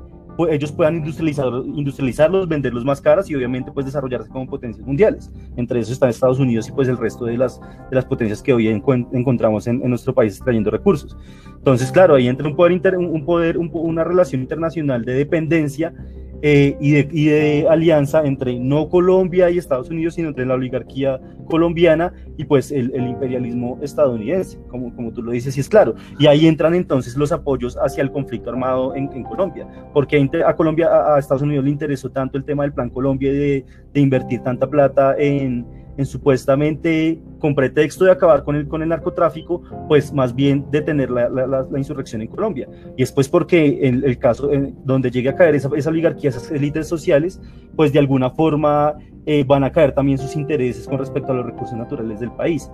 [0.50, 5.32] ellos puedan industrializar, industrializarlos, venderlos más caras y obviamente pues desarrollarse como potencias mundiales.
[5.56, 8.54] Entre eso están Estados Unidos y pues el resto de las, de las potencias que
[8.54, 11.18] hoy encontramos en, nuestro país extrayendo recursos.
[11.58, 15.94] Entonces, claro, ahí entra un poder, un poder una relación internacional de dependencia
[16.42, 22.14] eh, y, de, alianza entre no Colombia y Estados Unidos, sino entre la oligarquía colombiana
[22.38, 25.96] y pues el, imperialismo estadounidense, como, como tú lo dices, y es claro.
[26.18, 30.90] Y ahí entran entonces los apoyos hacia el conflicto armado en, Colombia, porque a Colombia,
[31.14, 34.68] a, Estados Unidos le interesó tanto el tema del Plan Colombia de, de invertir tanta
[34.68, 35.66] plata en
[35.98, 41.10] en supuestamente con pretexto de acabar con el, con el narcotráfico, pues más bien detener
[41.10, 42.68] la, la, insurrección en Colombia.
[42.96, 46.52] Y después porque en el caso en donde llegue a caer esa, esa oligarquía, esas
[46.52, 47.42] élites sociales,
[47.76, 51.46] pues de alguna forma eh, van a caer también sus intereses con respecto a los
[51.46, 52.70] recursos naturales del país.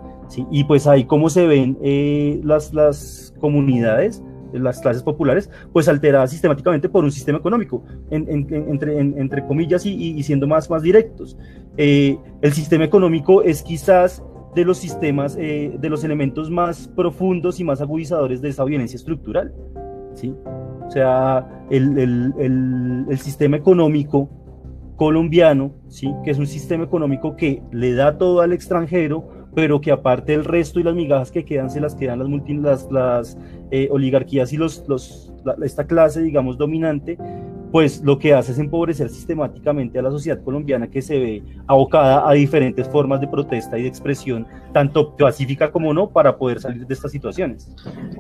[0.51, 4.21] Y pues ahí cómo se ven eh, las, las comunidades
[4.53, 10.47] las clases populares, pues alteradas sistemáticamente por un sistema económico, entre, entre, comillas y, siendo
[10.47, 11.38] más, más directos.
[11.77, 14.23] Eh, el sistema económico es quizás
[14.55, 18.97] de los sistemas, eh, de los elementos más profundos y más agudizadores de esa violencia
[18.97, 19.53] estructural.
[20.15, 20.33] ¿sí?
[20.86, 24.29] O sea, el, el, el sistema económico
[24.97, 26.13] colombiano, ¿sí?
[26.25, 30.45] que es un sistema económico que le da todo al extranjero, pero que aparte el
[30.45, 32.19] resto y las migajas que quedan se las quedan
[32.61, 33.35] las, las,
[33.71, 37.17] eh, oligarquías y los, los esta clase, digamos, dominante,
[37.71, 42.29] pues lo que hace es empobrecer sistemáticamente a la sociedad colombiana que se ve abocada
[42.29, 44.45] a diferentes formas de protesta y de expresión,
[44.77, 47.67] tanto pacífica como no, para poder salir de estas situaciones.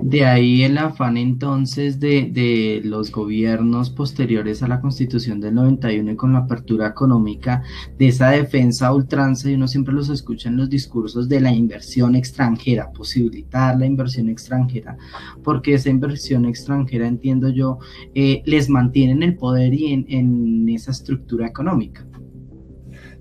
[0.01, 6.15] De ahí el afán entonces de, los gobiernos posteriores a la constitución del 91 y
[6.15, 7.61] con la apertura económica,
[7.99, 12.15] de esa defensa ultranza, y uno siempre los escucha en los discursos de la inversión
[12.15, 14.97] extranjera, posibilitar la inversión extranjera,
[15.43, 17.77] porque esa inversión extranjera, entiendo yo,
[18.15, 22.03] eh, les mantiene en el poder y en, esa estructura económica.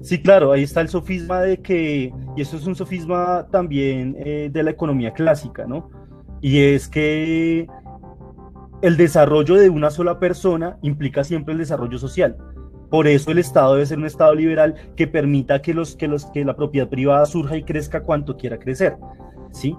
[0.06, 4.48] Sí, claro, ahí está el sofisma de que, y eso es un sofisma también eh,
[4.52, 5.90] de la economía clásica, ¿no?
[6.40, 7.66] Y es que
[8.82, 12.36] el desarrollo de una sola persona implica siempre el desarrollo social.
[12.88, 16.26] Por eso el Estado debe ser un Estado liberal que permita que, los, que, los,
[16.26, 18.96] que la propiedad privada surja y crezca cuanto quiera crecer,
[19.50, 19.76] ¿sí?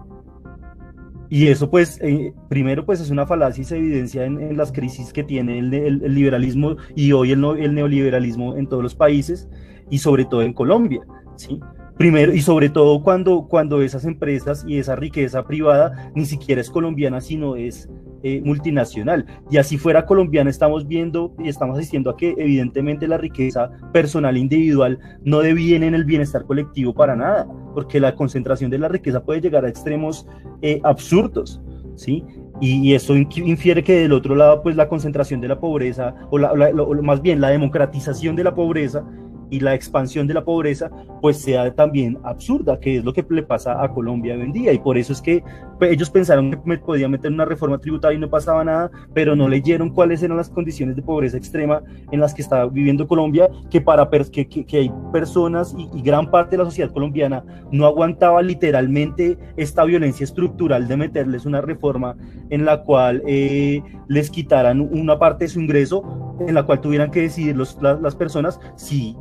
[1.30, 5.13] Y eso pues, eh, primero pues es una falacia y se evidencia en, las crisis
[5.13, 5.70] que tiene el,
[6.13, 9.48] liberalismo y hoy el, el, neoliberalismo en todos los países
[9.89, 11.02] y sobre todo en Colombia,
[11.36, 11.60] ¿sí?
[11.97, 16.69] Primero, y sobre todo cuando, cuando esas empresas y esa riqueza privada ni siquiera es
[16.69, 17.89] colombiana, sino es
[18.21, 19.26] eh, multinacional.
[19.50, 24.36] Y así fuera colombiana, estamos viendo y estamos asistiendo a que evidentemente la riqueza personal
[24.36, 28.89] e individual no deviene en el bienestar colectivo para nada, porque la concentración de la
[28.89, 30.28] riqueza puede llegar a extremos
[30.62, 31.60] eh, absurdos,
[31.95, 32.23] ¿sí?
[32.60, 37.04] Y, eso infiere que del otro lado, pues la concentración de la pobreza, o, o
[37.04, 39.06] más bien la democratización de la pobreza,
[39.50, 40.90] y la expansión de la pobreza
[41.22, 44.74] pues sea también absurda, que es lo que le pasa a Colombia hoy en día.
[44.74, 45.44] Y por eso es que
[45.80, 49.36] pues, ellos pensaron que me podían meter una reforma tributaria y no pasaba nada, pero
[49.36, 51.82] no leyeron cuáles eran las condiciones de pobreza extrema
[52.12, 56.52] en las que estaba viviendo Colombia, que, para que, que, hay personas y, gran parte
[56.52, 62.16] de la sociedad colombiana no aguantaba literalmente esta violencia estructural de meterles una reforma
[62.50, 67.12] en la cual eh, les quitaran una parte de su ingreso, en la cual tuvieran
[67.12, 69.16] que decidir los, las personas si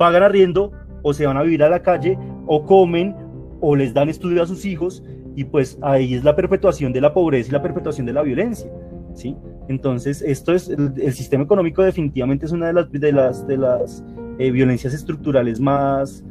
[0.00, 3.14] pagan arriendo o se van a vivir a la calle o comen
[3.60, 5.04] o les dan estudio a sus hijos
[5.36, 8.70] y pues ahí es la perpetuación de la pobreza y la perpetuación de la violencia,
[9.12, 9.36] ¿sí?
[9.68, 14.02] Entonces, esto es, el, sistema económico definitivamente es una de las, de las, de las
[14.38, 16.24] eh, violencias estructurales más,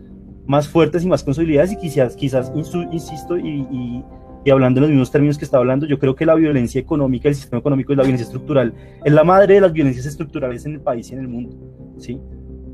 [0.48, 2.52] más fuertes y más consolidadas y quizás, quizás
[2.92, 4.04] insisto, y, y,
[4.46, 7.30] y, hablando en los mismos términos que estaba hablando, yo creo que la violencia económica,
[7.30, 8.74] el sistema económico y la violencia estructural
[9.06, 11.56] es la madre de las violencias estructurales en el país y en el mundo,
[12.00, 12.20] ¿sí?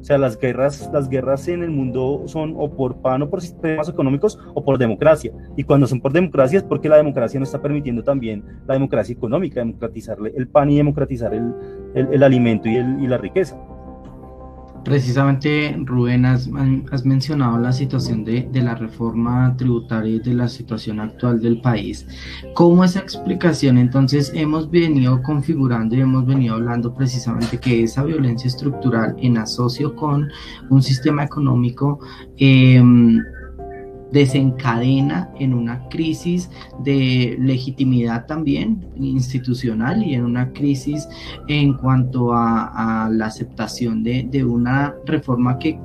[0.06, 3.41] O sea, las guerras, las guerras en el mundo son o por pan o por
[3.41, 5.34] sistemas económicos o por democracia.
[5.58, 9.13] Y cuando son por democracia es porque la democracia no está permitiendo también la democracia
[9.13, 11.56] económica, democratizarle el pan y democratizar el,
[11.96, 13.58] el, alimento y, el, y la riqueza.
[14.86, 16.48] Precisamente, Rubén, has,
[17.06, 22.06] mencionado la situación de, la reforma tributaria y de la situación actual del país.
[22.54, 28.48] ¿Cómo esa explicación entonces hemos venido configurando y hemos venido hablando precisamente que esa violencia
[28.48, 30.30] estructural en asocio con
[30.69, 32.00] un sistema económico
[32.38, 32.80] eh,
[34.15, 36.49] desencadena en una crisis
[36.86, 41.10] de legitimidad también institucional y en una crisis
[41.49, 45.78] en cuanto a, la aceptación de, una reforma que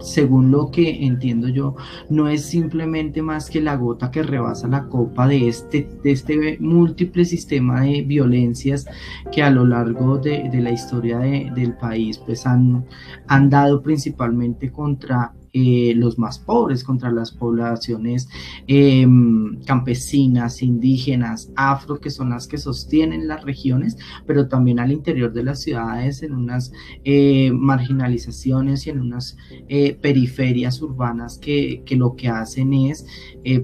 [0.00, 1.74] según lo que entiendo yo,
[2.10, 6.58] no es simplemente más que la gota que rebasa la copa de este, de este
[6.60, 8.86] múltiple sistema de violencias
[9.32, 12.84] que a lo largo de, la historia del país pues han,
[13.26, 18.28] han dado principalmente contra eh, los más pobres, contra las poblaciones
[18.68, 25.32] em, campesinas, indígenas, afro, que son las que sostienen las regiones, pero también al interior
[25.32, 26.70] de las ciudades, en unas
[27.04, 29.36] eh, marginalizaciones y en unas
[29.68, 33.04] eh, periferias urbanas que, lo que hacen es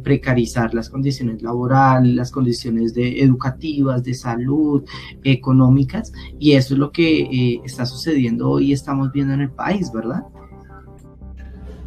[0.03, 4.83] precarizar las condiciones laborales, las condiciones de, educativas, de salud,
[5.23, 10.25] económicas, y eso es lo que está sucediendo hoy estamos viendo en el país, ¿verdad?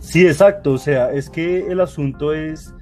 [0.07, 0.71] Sí, exacto.
[0.71, 2.73] O sea, es que el asunto es,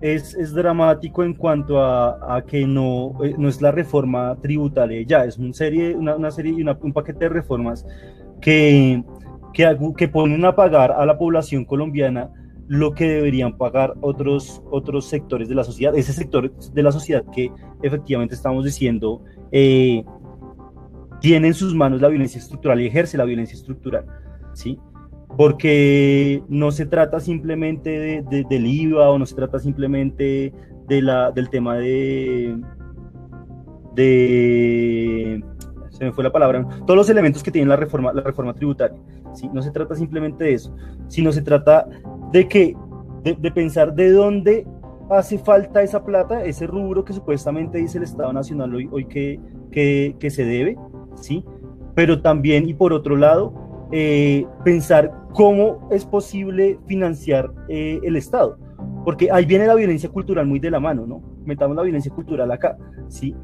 [0.00, 5.36] es, dramático en cuanto a, que no, eh, no es la reforma tributaria ya, es
[5.36, 7.84] una serie, una, serie y un paquete de reformas
[8.40, 9.04] que,
[9.52, 12.30] que, que ponen a pagar a la población colombiana
[12.68, 17.22] lo que deberían pagar otros, otros sectores de la sociedad, ese sector de la sociedad
[17.34, 20.04] que efectivamente estamos diciendo eh,
[21.20, 24.06] tiene en sus manos la violencia estructural y ejerce la violencia estructural,
[24.54, 24.78] ¿sí?
[25.36, 30.52] Porque no se trata simplemente de, del IVA o no se trata simplemente
[30.88, 32.58] de la, del tema de,
[33.94, 35.42] de,
[35.90, 38.98] se me fue la palabra, todos los elementos que tiene la reforma, la reforma tributaria.
[39.34, 39.48] ¿sí?
[39.52, 40.74] No se trata simplemente de eso,
[41.08, 41.86] sino se trata
[42.30, 42.76] de que,
[43.22, 44.66] de, pensar de dónde
[45.10, 49.40] hace falta esa plata, ese rubro que supuestamente dice el Estado Nacional hoy, hoy que,
[49.70, 50.76] que, que se debe,
[51.16, 51.44] ¿sí?
[51.94, 58.58] pero también y por otro lado, eh, pensar cómo es posible financiar eh, el Estado,
[59.04, 61.22] porque ahí viene la violencia cultural muy de la mano, ¿no?
[61.44, 62.76] Metamos la violencia cultural acá,
[63.08, 63.34] ¿sí?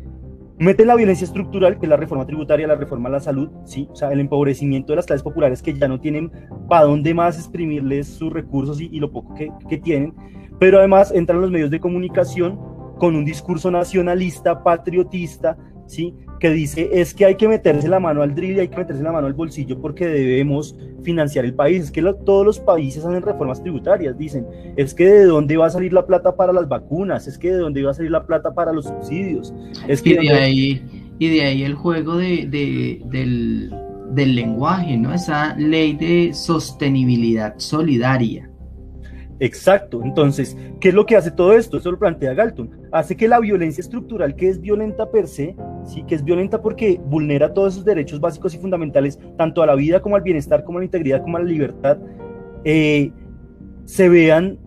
[0.61, 3.89] Mete la violencia estructural, que es la reforma tributaria, la reforma a la salud, ¿sí?
[3.93, 6.33] o sea, el empobrecimiento de las clases populares que ya no tienen
[6.69, 10.15] para dónde más exprimirles sus recursos y, y lo poco que, que, tienen,
[10.59, 12.59] pero además entran los medios de comunicación
[12.99, 15.57] con un discurso nacionalista, patriotista,
[15.87, 16.13] ¿sí?
[16.39, 19.03] Que dice es que hay que meterse la mano al drill y hay que meterse
[19.03, 21.85] la mano al bolsillo porque debemos financiar el país.
[21.85, 24.47] Es que todos los países hacen reformas tributarias, dicen,
[24.77, 27.59] es que de dónde va a salir la plata para las vacunas, es que de
[27.59, 29.55] dónde va a salir la plata para los subsidios.
[29.87, 30.83] Es que y, de ahí,
[31.19, 33.75] y de ahí el juego de, de, del,
[34.11, 35.13] del lenguaje, ¿no?
[35.13, 38.51] Esa ley de sostenibilidad solidaria.
[39.41, 40.03] Exacto.
[40.03, 41.79] Entonces, ¿qué es lo que hace todo esto?
[41.79, 42.71] Eso lo plantea Galton.
[42.91, 47.01] Hace que la violencia estructural, que es violenta per se, sí, que es violenta porque
[47.05, 50.79] vulnera todos esos derechos básicos y fundamentales, tanto a la vida como al bienestar, como
[50.79, 51.99] a la integridad, como a la libertad,
[52.65, 53.13] eh,
[53.85, 54.59] se vean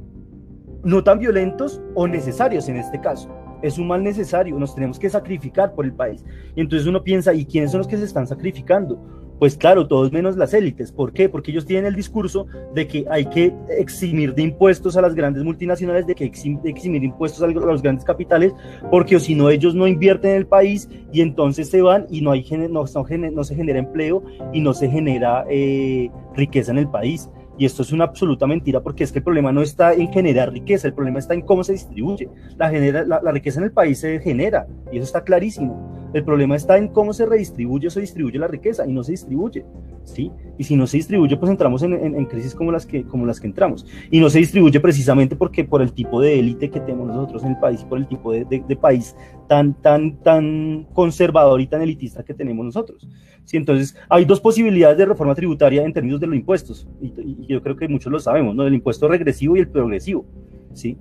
[0.84, 3.30] no tan violentos o necesarios en este caso.
[3.62, 6.24] Es un mal necesario, nos tenemos que sacrificar por el país.
[6.56, 9.00] Y entonces uno piensa, ¿y quiénes son los que se están sacrificando?
[9.42, 10.92] Pues claro, todos menos las élites.
[10.92, 11.28] ¿Por qué?
[11.28, 15.44] Porque ellos tienen el discurso de que hay que eximir de impuestos a las grandes
[15.44, 18.54] multinacionales, de que eximir impuestos a los grandes capitales,
[18.92, 22.34] porque si no ellos no invierten en el país y entonces se van y no,
[22.34, 24.24] hay, no, se genera empleo
[24.54, 27.28] y no se genera eh, riqueza en el país.
[27.58, 30.52] Y esto es una absoluta mentira porque es que el problema no está en generar
[30.52, 32.30] riqueza, el problema está en cómo se distribuye.
[32.58, 36.78] La, la riqueza en el país se genera y eso está clarísimo el problema está
[36.78, 39.66] en cómo se redistribuye o se distribuye la riqueza y no se distribuye,
[40.04, 40.32] ¿sí?
[40.58, 43.40] Y si no se distribuye, pues entramos en, en, crisis como las, que, como las
[43.40, 43.86] que entramos.
[44.10, 47.52] Y no se distribuye precisamente porque por el tipo de élite que tenemos nosotros en
[47.52, 49.16] el país y por el tipo de, de, país
[49.48, 53.08] tan, tan, tan conservador y tan elitista que tenemos nosotros.
[53.46, 53.58] ¿sí?
[53.58, 57.14] Entonces, hay dos posibilidades de reforma tributaria en términos de los impuestos, y,
[57.48, 58.66] yo creo que muchos lo sabemos, ¿no?
[58.66, 60.26] El impuesto regresivo y el progresivo,
[60.74, 60.98] ¿sí?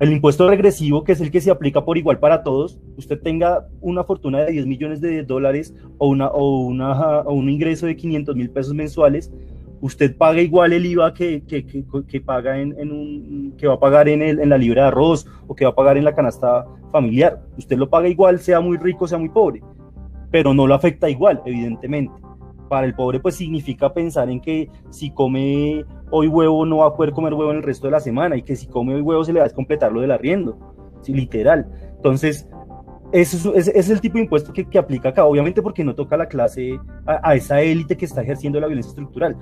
[0.00, 3.68] El impuesto regresivo, que es el que se aplica por igual para todos, usted tenga
[3.80, 7.96] una fortuna de 10 millones de dólares o, una, o, una, o un ingreso de
[7.96, 9.32] 500 mil pesos mensuales,
[9.80, 13.74] usted paga igual el IVA que, que, que, que paga en, en, un, que va
[13.74, 16.04] a pagar en, el, en la libra de arroz o que va a pagar en
[16.04, 17.40] la canasta familiar.
[17.56, 19.62] Usted lo paga igual, sea muy rico, sea muy pobre,
[20.30, 22.23] pero no lo afecta igual, evidentemente.
[22.74, 26.94] Para el pobre, pues significa pensar en que si come hoy huevo no va a
[26.96, 29.24] poder comer huevo en el resto de la semana y que si come hoy huevo
[29.24, 30.58] se le va a completar lo del arriendo,
[31.00, 31.14] ¿sí?
[31.14, 31.68] literal.
[31.94, 32.48] Entonces,
[33.12, 36.16] ese es, es, el tipo de impuesto que, que, aplica acá, obviamente porque no toca
[36.16, 39.36] a la clase, a, a esa élite que está ejerciendo la violencia estructural.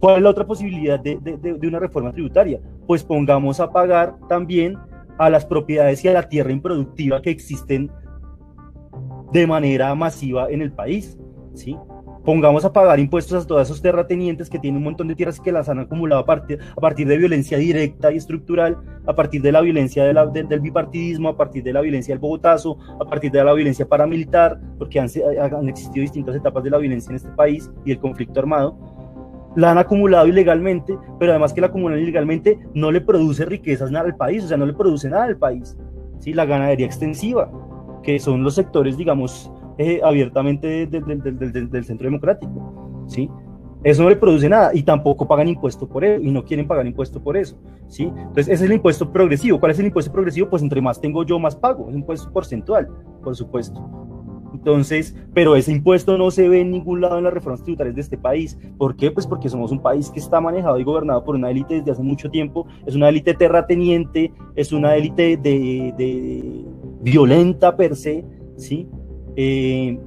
[0.00, 2.58] ¿Cuál es la otra posibilidad de, de, de, una reforma tributaria?
[2.86, 4.78] Pues pongamos a pagar también
[5.18, 7.90] a las propiedades y a la tierra improductiva que existen
[9.30, 11.18] de manera masiva en el país,
[11.52, 11.76] ¿sí?
[12.24, 15.52] Pongamos a pagar impuestos a todos esos terratenientes que tienen un montón de tierras que
[15.52, 19.52] las han acumulado a partir, a partir de violencia directa y estructural, a partir de
[19.52, 23.04] la violencia de la, de, del bipartidismo, a partir de la violencia del bogotazo, a
[23.04, 25.08] partir de la violencia paramilitar, porque han,
[25.40, 28.76] han existido distintas etapas de la violencia en este país y el conflicto armado.
[29.56, 34.06] La han acumulado ilegalmente, pero además que la acumulan ilegalmente no le produce riquezas nada
[34.06, 35.76] al país, o sea, no le produce nada al país.
[36.20, 36.32] ¿sí?
[36.32, 37.50] La ganadería extensiva,
[38.04, 39.50] que son los sectores, digamos,
[39.80, 43.30] eh, abiertamente de, de, de, del centro democrático, ¿sí?
[43.82, 46.86] Eso no le produce nada y tampoco pagan impuesto por eso y no quieren pagar
[46.86, 48.04] impuesto por eso, ¿sí?
[48.04, 49.58] Entonces, ese es el impuesto progresivo.
[49.58, 50.50] ¿Cuál es el impuesto progresivo?
[50.50, 51.84] Pues entre más tengo yo, más pago.
[51.84, 52.88] Es un impuesto porcentual,
[53.24, 53.80] por supuesto.
[54.52, 58.02] Entonces, pero ese impuesto no se ve en ningún lado en las reformas tributarias de
[58.02, 58.58] este país.
[58.76, 59.10] ¿Por qué?
[59.10, 62.02] Pues porque somos un país que está manejado y gobernado por una élite desde hace
[62.02, 62.66] mucho tiempo.
[62.84, 66.66] Es una élite terrateniente, es una élite de, de
[67.00, 68.26] violenta per se,
[68.58, 68.86] ¿sí?
[69.36, 69.98] Eh,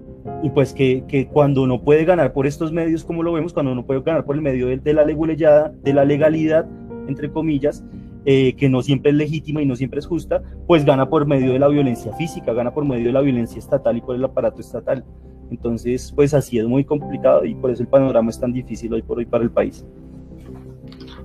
[0.41, 3.71] y pues que, que, cuando uno puede ganar por estos medios, como lo vemos, cuando
[3.71, 6.65] uno puede ganar por el medio de, la leguleyada, de la legalidad,
[7.07, 7.83] entre comillas,
[8.25, 11.51] eh, que no siempre es legítima y no siempre es justa, pues gana por medio
[11.51, 14.61] de la violencia física, gana por medio de la violencia estatal y por el aparato
[14.61, 15.03] estatal.
[15.51, 19.01] Entonces, pues así es muy complicado y por eso el panorama es tan difícil hoy
[19.01, 19.85] por hoy para el país.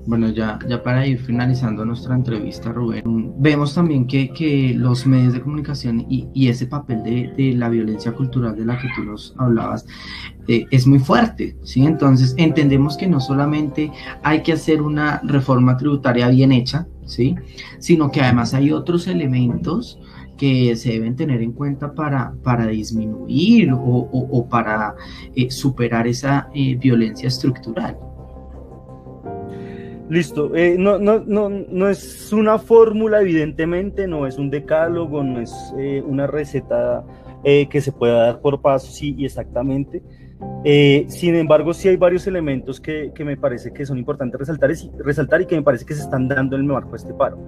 [0.09, 5.35] Bueno, ya, ya para ir finalizando nuestra entrevista, Rubén, vemos también que, que los medios
[5.35, 9.05] de comunicación y, y ese papel de, de, la violencia cultural de la que tú
[9.05, 9.85] nos hablabas
[10.47, 11.85] eh, es muy fuerte, ¿sí?
[11.85, 13.93] Entonces entendemos que no solamente
[14.23, 17.37] hay que hacer una reforma tributaria bien hecha, ¿sí?
[17.79, 20.01] Sino que además hay otros elementos
[20.39, 24.95] que se deben tener en cuenta para, para disminuir o, o, para
[25.37, 28.08] eh, superar esa eh, violencia estructural.
[30.09, 35.41] Listo, eh, no, no, no, no, es una fórmula, evidentemente, no es un decálogo, no
[35.41, 37.05] es eh, una receta
[37.45, 40.03] eh, que se pueda dar por pasos y, y, exactamente,
[41.09, 45.43] sin embargo, sí hay varios elementos que, que, me parece que son importantes resaltar, resaltar
[45.43, 47.39] y que me parece que se están dando en el marco de este paro.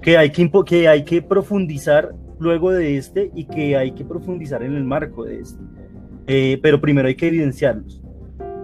[0.00, 4.64] Que hay que, que hay que profundizar luego de este y que hay que profundizar
[4.64, 5.62] en el marco de este.
[6.60, 8.02] Pero primero hay que evidenciarlos.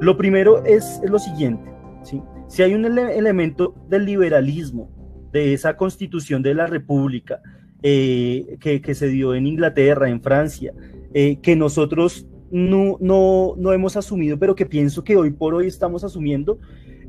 [0.01, 1.71] Lo primero es, es lo siguiente,
[2.03, 2.21] ¿sí?
[2.49, 4.91] Si hay un elemento del liberalismo,
[5.33, 7.41] de esa constitución de la República
[7.83, 10.73] eh, que, que, se dio en Inglaterra, en Francia,
[11.13, 15.67] eh, que nosotros no, no, no, hemos asumido, pero que pienso que hoy por hoy
[15.67, 16.59] estamos asumiendo,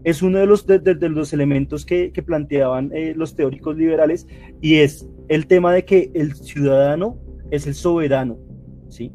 [0.04, 4.28] es uno de los, de, de los elementos que, que planteaban los teóricos liberales
[4.62, 7.18] y es el tema de que el ciudadano
[7.52, 8.38] es el soberano,
[8.90, 9.12] ¿sí?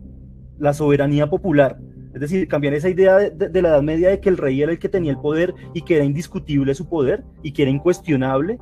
[0.58, 1.78] la soberanía popular.
[2.14, 4.78] Es decir, cambiar esa idea de, la Edad Media de que el rey era el
[4.78, 8.58] que tenía el poder y que era indiscutible su poder y que era incuestionable,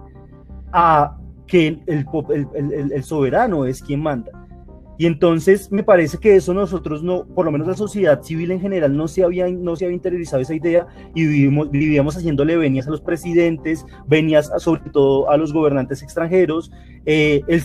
[0.73, 4.42] a que el soberano es quien manda.
[4.99, 8.61] Y entonces me parece que eso nosotros no, por lo menos la sociedad civil en
[8.61, 12.87] general no se había, no se había interiorizado esa idea y vivimos, vivíamos haciéndole venias
[12.87, 16.71] a los presidentes, venias sobre todo a los gobernantes extranjeros,
[17.07, 17.63] eh, el,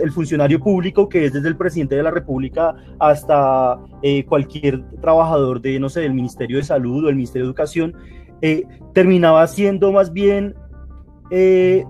[0.00, 5.60] el, funcionario público que es desde el presidente de la República hasta eh, cualquier trabajador
[5.60, 7.94] de, no sé, del Ministerio de Salud o el Ministerio de Educación,
[8.40, 8.64] eh,
[8.94, 10.54] terminaba siendo más bien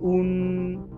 [0.00, 0.92] un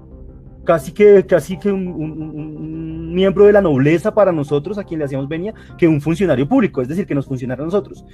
[0.64, 5.28] casi que, casi que un, miembro de la nobleza para nosotros, a quien le hacíamos
[5.28, 8.04] venia, que un funcionario público, es decir, que nos funcionara a nosotros.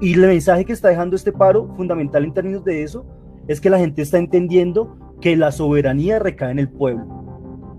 [0.00, 3.06] Y el mensaje que está dejando este paro, fundamental en términos de eso,
[3.48, 7.20] es que la gente está entendiendo que la soberanía recae en el pueblo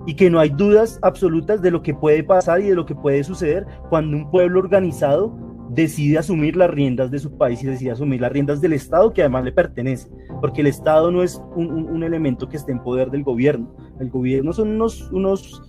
[0.06, 2.96] y que no hay dudas absolutas de lo que puede pasar y de lo que
[2.96, 5.38] puede suceder cuando un pueblo organizado
[5.72, 9.22] decide asumir las riendas de su país y decide asumir las riendas del Estado que
[9.22, 10.10] además le pertenece,
[10.42, 14.10] porque el Estado no es un, un, elemento que esté en poder del gobierno, el
[14.10, 15.62] gobierno son unos, unos,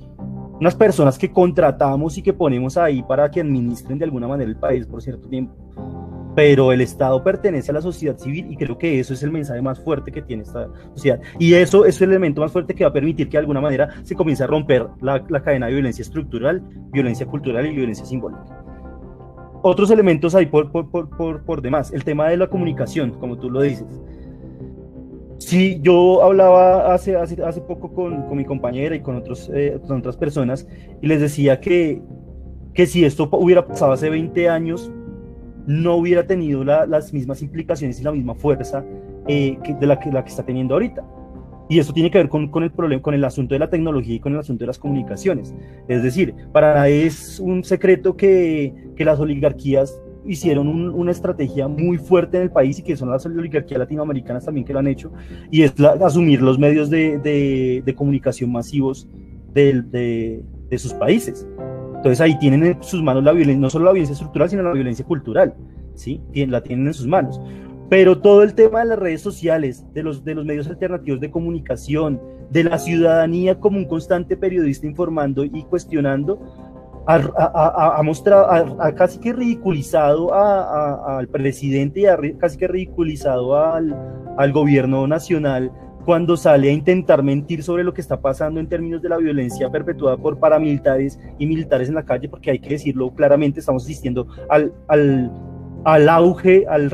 [0.63, 4.57] unas personas que contratamos y que ponemos ahí para que administren de alguna manera el
[4.57, 5.53] país por cierto tiempo,
[6.37, 9.61] pero el Estado pertenece a la sociedad civil y creo que eso es el mensaje
[9.61, 11.21] más fuerte que tiene esta sociedad.
[11.41, 13.89] Y eso es el elemento más fuerte que va a permitir que de alguna manera
[14.05, 18.63] se comience a romper la, la cadena de violencia estructural, violencia cultural y violencia simbólica
[19.63, 21.93] otros elementos ahí por, por, por, por, demás.
[21.93, 23.87] El tema de la comunicación, como tú lo dices.
[25.47, 29.99] Sí, yo hablaba hace, hace, poco con, con, mi compañera y con, otros, eh, con
[29.99, 30.69] otras personas
[31.01, 32.01] y les decía que,
[32.75, 34.93] que si esto hubiera pasado hace 20 años,
[35.67, 38.85] no hubiera tenido las mismas implicaciones y la misma fuerza
[39.27, 41.05] eh, que, de la que, la que está teniendo ahorita.
[41.69, 44.15] Y eso tiene que ver con, con, el problema, con el asunto de la tecnología
[44.15, 45.55] y con el asunto de las comunicaciones.
[45.89, 52.37] Es decir, para es un secreto que, que las oligarquías hicieron una estrategia muy fuerte
[52.37, 55.13] en el país y que son las oligarquías latinoamericanas también que lo han hecho,
[55.51, 59.09] y es asumir los medios de, de, de comunicación masivos
[59.53, 61.47] de, de, sus países.
[61.97, 64.73] Entonces ahí tienen en sus manos la violencia, no solo la violencia estructural, sino la
[64.73, 65.55] violencia cultural,
[65.95, 66.21] ¿sí?
[66.35, 67.41] La tienen en sus manos.
[67.89, 71.31] Pero todo el tema de las redes sociales, de los, de los medios alternativos de
[71.31, 72.21] comunicación,
[72.51, 76.41] de la ciudadanía como un constante periodista informando y cuestionando,
[77.07, 78.51] ha, mostrado,
[78.81, 83.95] ha, casi que ridiculizado al presidente y ha casi que ridiculizado al,
[84.37, 85.73] al gobierno nacional
[86.05, 89.71] cuando sale a intentar mentir sobre lo que está pasando en términos de la violencia
[89.71, 94.27] perpetuada por paramilitares y militares en la calle, porque hay que decirlo claramente, estamos asistiendo
[94.49, 95.31] al, al
[95.85, 96.91] al auge, al,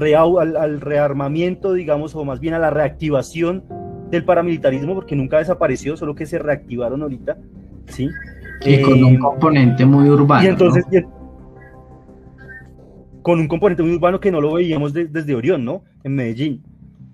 [0.56, 3.64] al, rearmamiento, digamos, o más bien a la reactivación
[4.10, 7.36] del paramilitarismo, porque nunca desapareció, solo que se reactivaron ahorita,
[7.86, 8.08] ¿sí?
[8.64, 10.44] Y con un eh, componente muy urbano.
[10.44, 10.84] Y entonces,
[13.22, 15.84] con un componente muy urbano que no lo veíamos desde Orión, ¿no?
[16.04, 16.62] En Medellín.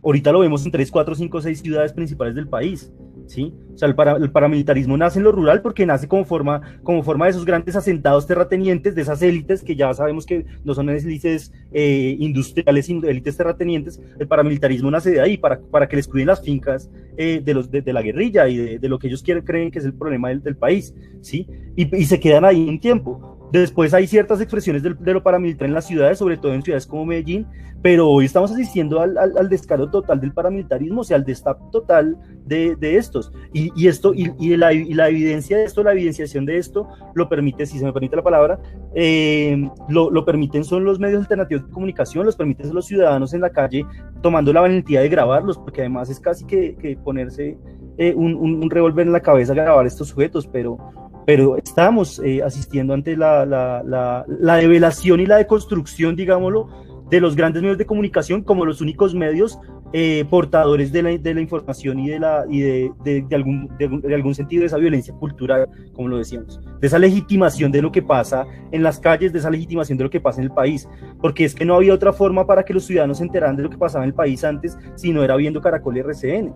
[0.03, 2.93] Ahorita lo vemos en 3, 4, 5, 6 ciudades principales del país.
[3.27, 3.55] ¿sí?
[3.75, 7.33] O sea, el, paramilitarismo nace en lo rural porque nace como forma, como forma de
[7.33, 12.17] esos grandes asentados terratenientes, de esas élites que ya sabemos que no son élites eh,
[12.19, 14.01] industriales, sino élites terratenientes.
[14.19, 17.71] El paramilitarismo nace de ahí, para, para que les cuiden las fincas eh, de, los,
[17.71, 20.43] de, la guerrilla y de, lo que ellos quieren, creen que es el problema del,
[20.43, 21.47] del país, ¿sí?
[21.77, 23.35] Y, y se quedan ahí un tiempo.
[23.55, 27.07] Después hay ciertas expresiones de, lo paramilitar en las ciudades, sobre todo en ciudades como
[27.07, 27.47] Medellín,
[27.83, 32.17] pero hoy estamos asistiendo al, al, descaro total del paramilitarismo, o sea, al destape total
[32.47, 33.31] de, de estos.
[33.53, 36.89] Y, y esto, y, y, la, y, la, evidencia de esto, la evidenciación de esto,
[37.15, 38.59] lo permite, si se me permite la palabra,
[38.93, 43.41] eh, lo, lo, permiten son los medios alternativos de comunicación, los permiten los ciudadanos en
[43.43, 43.87] la calle
[44.21, 47.57] tomando la valentía de grabarlos, porque además es casi que, que ponerse
[47.99, 50.79] eh, un, un, un revólver en la cabeza grabar estos sujetos, pero
[51.27, 56.69] pero estamos eh, asistiendo ante la, la, la, la, develación y la deconstrucción, digámoslo,
[57.09, 59.59] de los grandes medios de comunicación como los únicos medios
[59.93, 64.35] eh, portadores de la, de información y, de, la, y de, de, algún, de, algún
[64.35, 68.45] sentido de esa violencia cultural, como lo decíamos, de esa legitimación de lo que pasa
[68.73, 70.89] en las calles, de esa legitimación de lo que pasa en el país,
[71.21, 73.71] porque es que no había otra forma para que los ciudadanos se enteraran de lo
[73.71, 76.53] que pasaba en el país antes si no era viendo Caracol y RCN.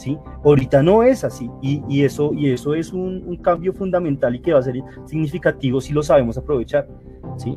[0.00, 0.16] ¿Sí?
[0.42, 4.40] Ahorita no es así y, y eso, y eso es un, un, cambio fundamental y
[4.40, 6.88] que va a ser significativo si lo sabemos aprovechar.
[7.36, 7.54] ¿sí?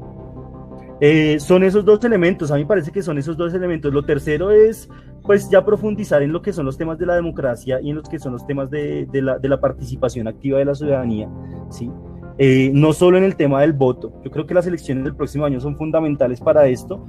[0.99, 3.93] Eh, son esos dos elementos, a mí parece que son esos dos elementos.
[3.93, 4.89] Lo tercero es
[5.21, 8.09] pues ya profundizar en lo que son los temas de la democracia y en los
[8.09, 11.29] que son los temas de, de, la, de la, participación activa de la ciudadanía,
[11.69, 11.89] ¿sí?
[12.37, 15.45] Eh, no solo en el tema del voto, yo creo que las elecciones del próximo
[15.45, 17.05] año son fundamentales para esto,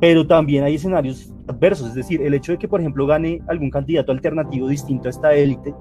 [0.00, 3.70] pero también hay escenarios adversos, es decir, el hecho de que, por ejemplo, gane algún
[3.70, 5.74] candidato alternativo distinto a esta élite,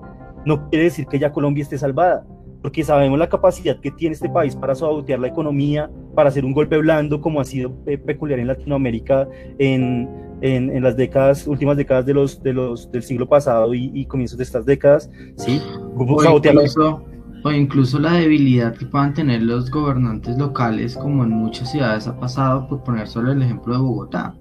[0.46, 2.26] no quiere decir que ya Colombia esté salvada
[2.62, 6.54] porque sabemos la capacidad que tiene este país para sabotear la economía, para hacer un
[6.54, 7.74] golpe blando, como ha sido
[8.06, 9.28] peculiar en Latinoamérica
[9.60, 10.10] en,
[10.42, 14.06] en, en las décadas, últimas décadas de los, de los, del siglo pasado y, y
[14.06, 15.62] comienzos de estas décadas, ¿sí?
[15.96, 17.06] O incluso,
[17.44, 22.20] o incluso la debilidad que puedan tener los gobernantes locales, como en muchas ciudades ha
[22.20, 24.36] pasado, por poner solo el ejemplo de Bogotá.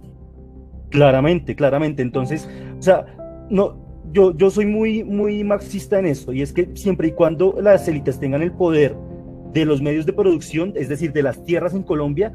[0.91, 2.03] Claramente, claramente.
[2.03, 3.07] Entonces, o sea,
[3.51, 3.77] no,
[4.13, 7.87] yo, yo soy muy, muy marxista en esto, y es que siempre y cuando las
[7.89, 8.97] élites tengan el poder
[9.53, 12.33] de los medios de producción, es decir, de las tierras en Colombia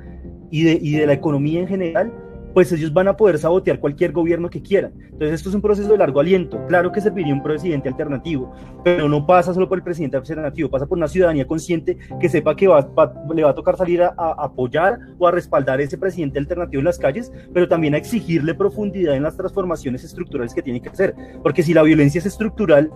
[0.49, 2.11] y de, y de la economía en general,
[2.53, 4.93] pues ellos van a poder sabotear cualquier gobierno que quieran.
[5.03, 6.65] Entonces esto es un proceso de largo aliento.
[6.67, 10.85] Claro que serviría un presidente alternativo, pero no pasa solo por el presidente alternativo, pasa
[10.85, 12.89] por una ciudadanía consciente que sepa que va,
[13.33, 16.85] le va a tocar salir a, a, apoyar o a respaldar ese presidente alternativo en
[16.85, 21.15] las calles, pero también a exigirle profundidad en las transformaciones estructurales que tiene que hacer.
[21.43, 22.91] Porque si la violencia es estructural,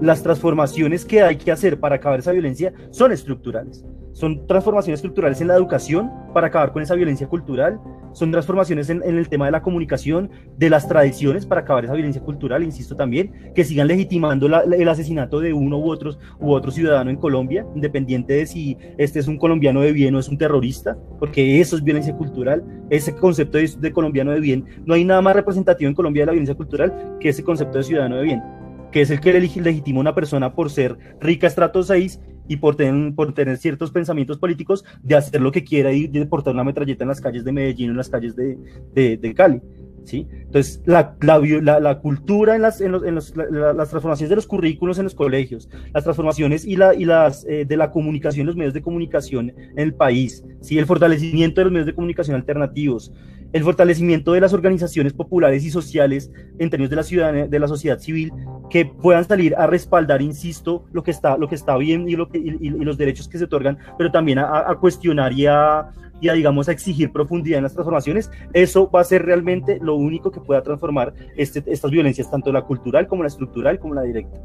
[0.00, 3.84] las transformaciones que hay que hacer para acabar esa violencia son estructurales.
[4.20, 7.80] Son transformaciones estructurales en la educación para acabar con esa violencia cultural,
[8.12, 11.94] son transformaciones en, en, el tema de la comunicación, de las tradiciones para acabar esa
[11.94, 16.52] violencia cultural, insisto también, que sigan legitimando la, el asesinato de uno u, otros, u
[16.52, 20.28] otro ciudadano en Colombia, independiente de si este es un colombiano de bien o es
[20.28, 24.92] un terrorista, porque eso es violencia cultural, ese concepto de, de colombiano de bien, no
[24.92, 28.16] hay nada más representativo en Colombia de la violencia cultural que ese concepto de ciudadano
[28.16, 28.42] de bien
[28.90, 32.18] que es el que legitima a una persona por ser rica estrato 6
[32.50, 36.26] y por tener, por tener ciertos pensamientos políticos de hacer lo que quiera y de
[36.26, 38.58] portar una metralleta en las calles de Medellín o en las calles de,
[38.92, 39.62] de, de Cali.
[40.02, 40.26] ¿sí?
[40.32, 44.34] Entonces, la, la, la, la cultura en, las, en, los, en los, las transformaciones de
[44.34, 48.56] los currículos en los colegios, las transformaciones y, y las eh, de la comunicación, los
[48.56, 50.76] medios de comunicación en el país, ¿sí?
[50.76, 53.12] el fortalecimiento de los medios de comunicación alternativos,
[53.52, 57.68] el fortalecimiento de las organizaciones populares y sociales en términos de la ciudadanía, de la
[57.68, 58.32] sociedad civil,
[58.68, 62.28] que puedan salir a respaldar, insisto, lo que está, lo que está bien y, lo
[62.28, 65.90] que, y, y los derechos que se otorgan, pero también a, a cuestionar y a,
[66.20, 69.94] y a, digamos, a exigir profundidad en las transformaciones, eso va a ser realmente lo
[69.94, 74.02] único que pueda transformar este, estas violencias, tanto la cultural como la estructural como la
[74.02, 74.38] directa.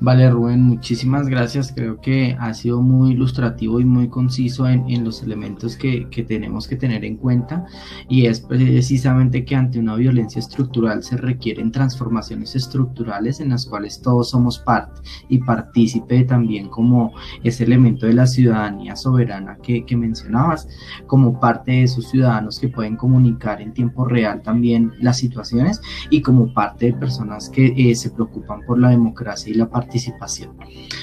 [0.00, 1.72] Vale, Rubén, muchísimas gracias.
[1.74, 6.22] Creo que ha sido muy ilustrativo y muy conciso en, en los elementos que, que,
[6.22, 7.66] tenemos que tener en cuenta
[8.08, 14.00] y es precisamente que ante una violencia estructural se requieren transformaciones estructurales en las cuales
[14.00, 17.12] todos somos parte y partícipe también como
[17.42, 20.68] ese elemento de la ciudadanía soberana que, que mencionabas,
[21.06, 26.22] como parte de esos ciudadanos que pueden comunicar en tiempo real también las situaciones y
[26.22, 30.56] como parte de personas que eh, se preocupan por la democracia y la participación.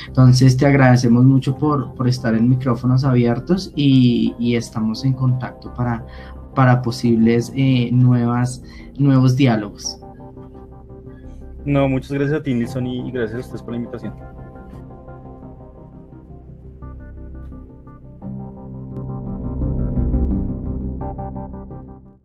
[0.08, 6.06] Entonces te agradecemos mucho por, por estar en micrófonos abiertos y, estamos en contacto para,
[6.56, 8.64] para posibles eh, nuevas,
[8.97, 9.99] nuevos diálogos.
[11.66, 14.14] No, muchas gracias a ti, Nilsson, y gracias a ustedes por la invitación.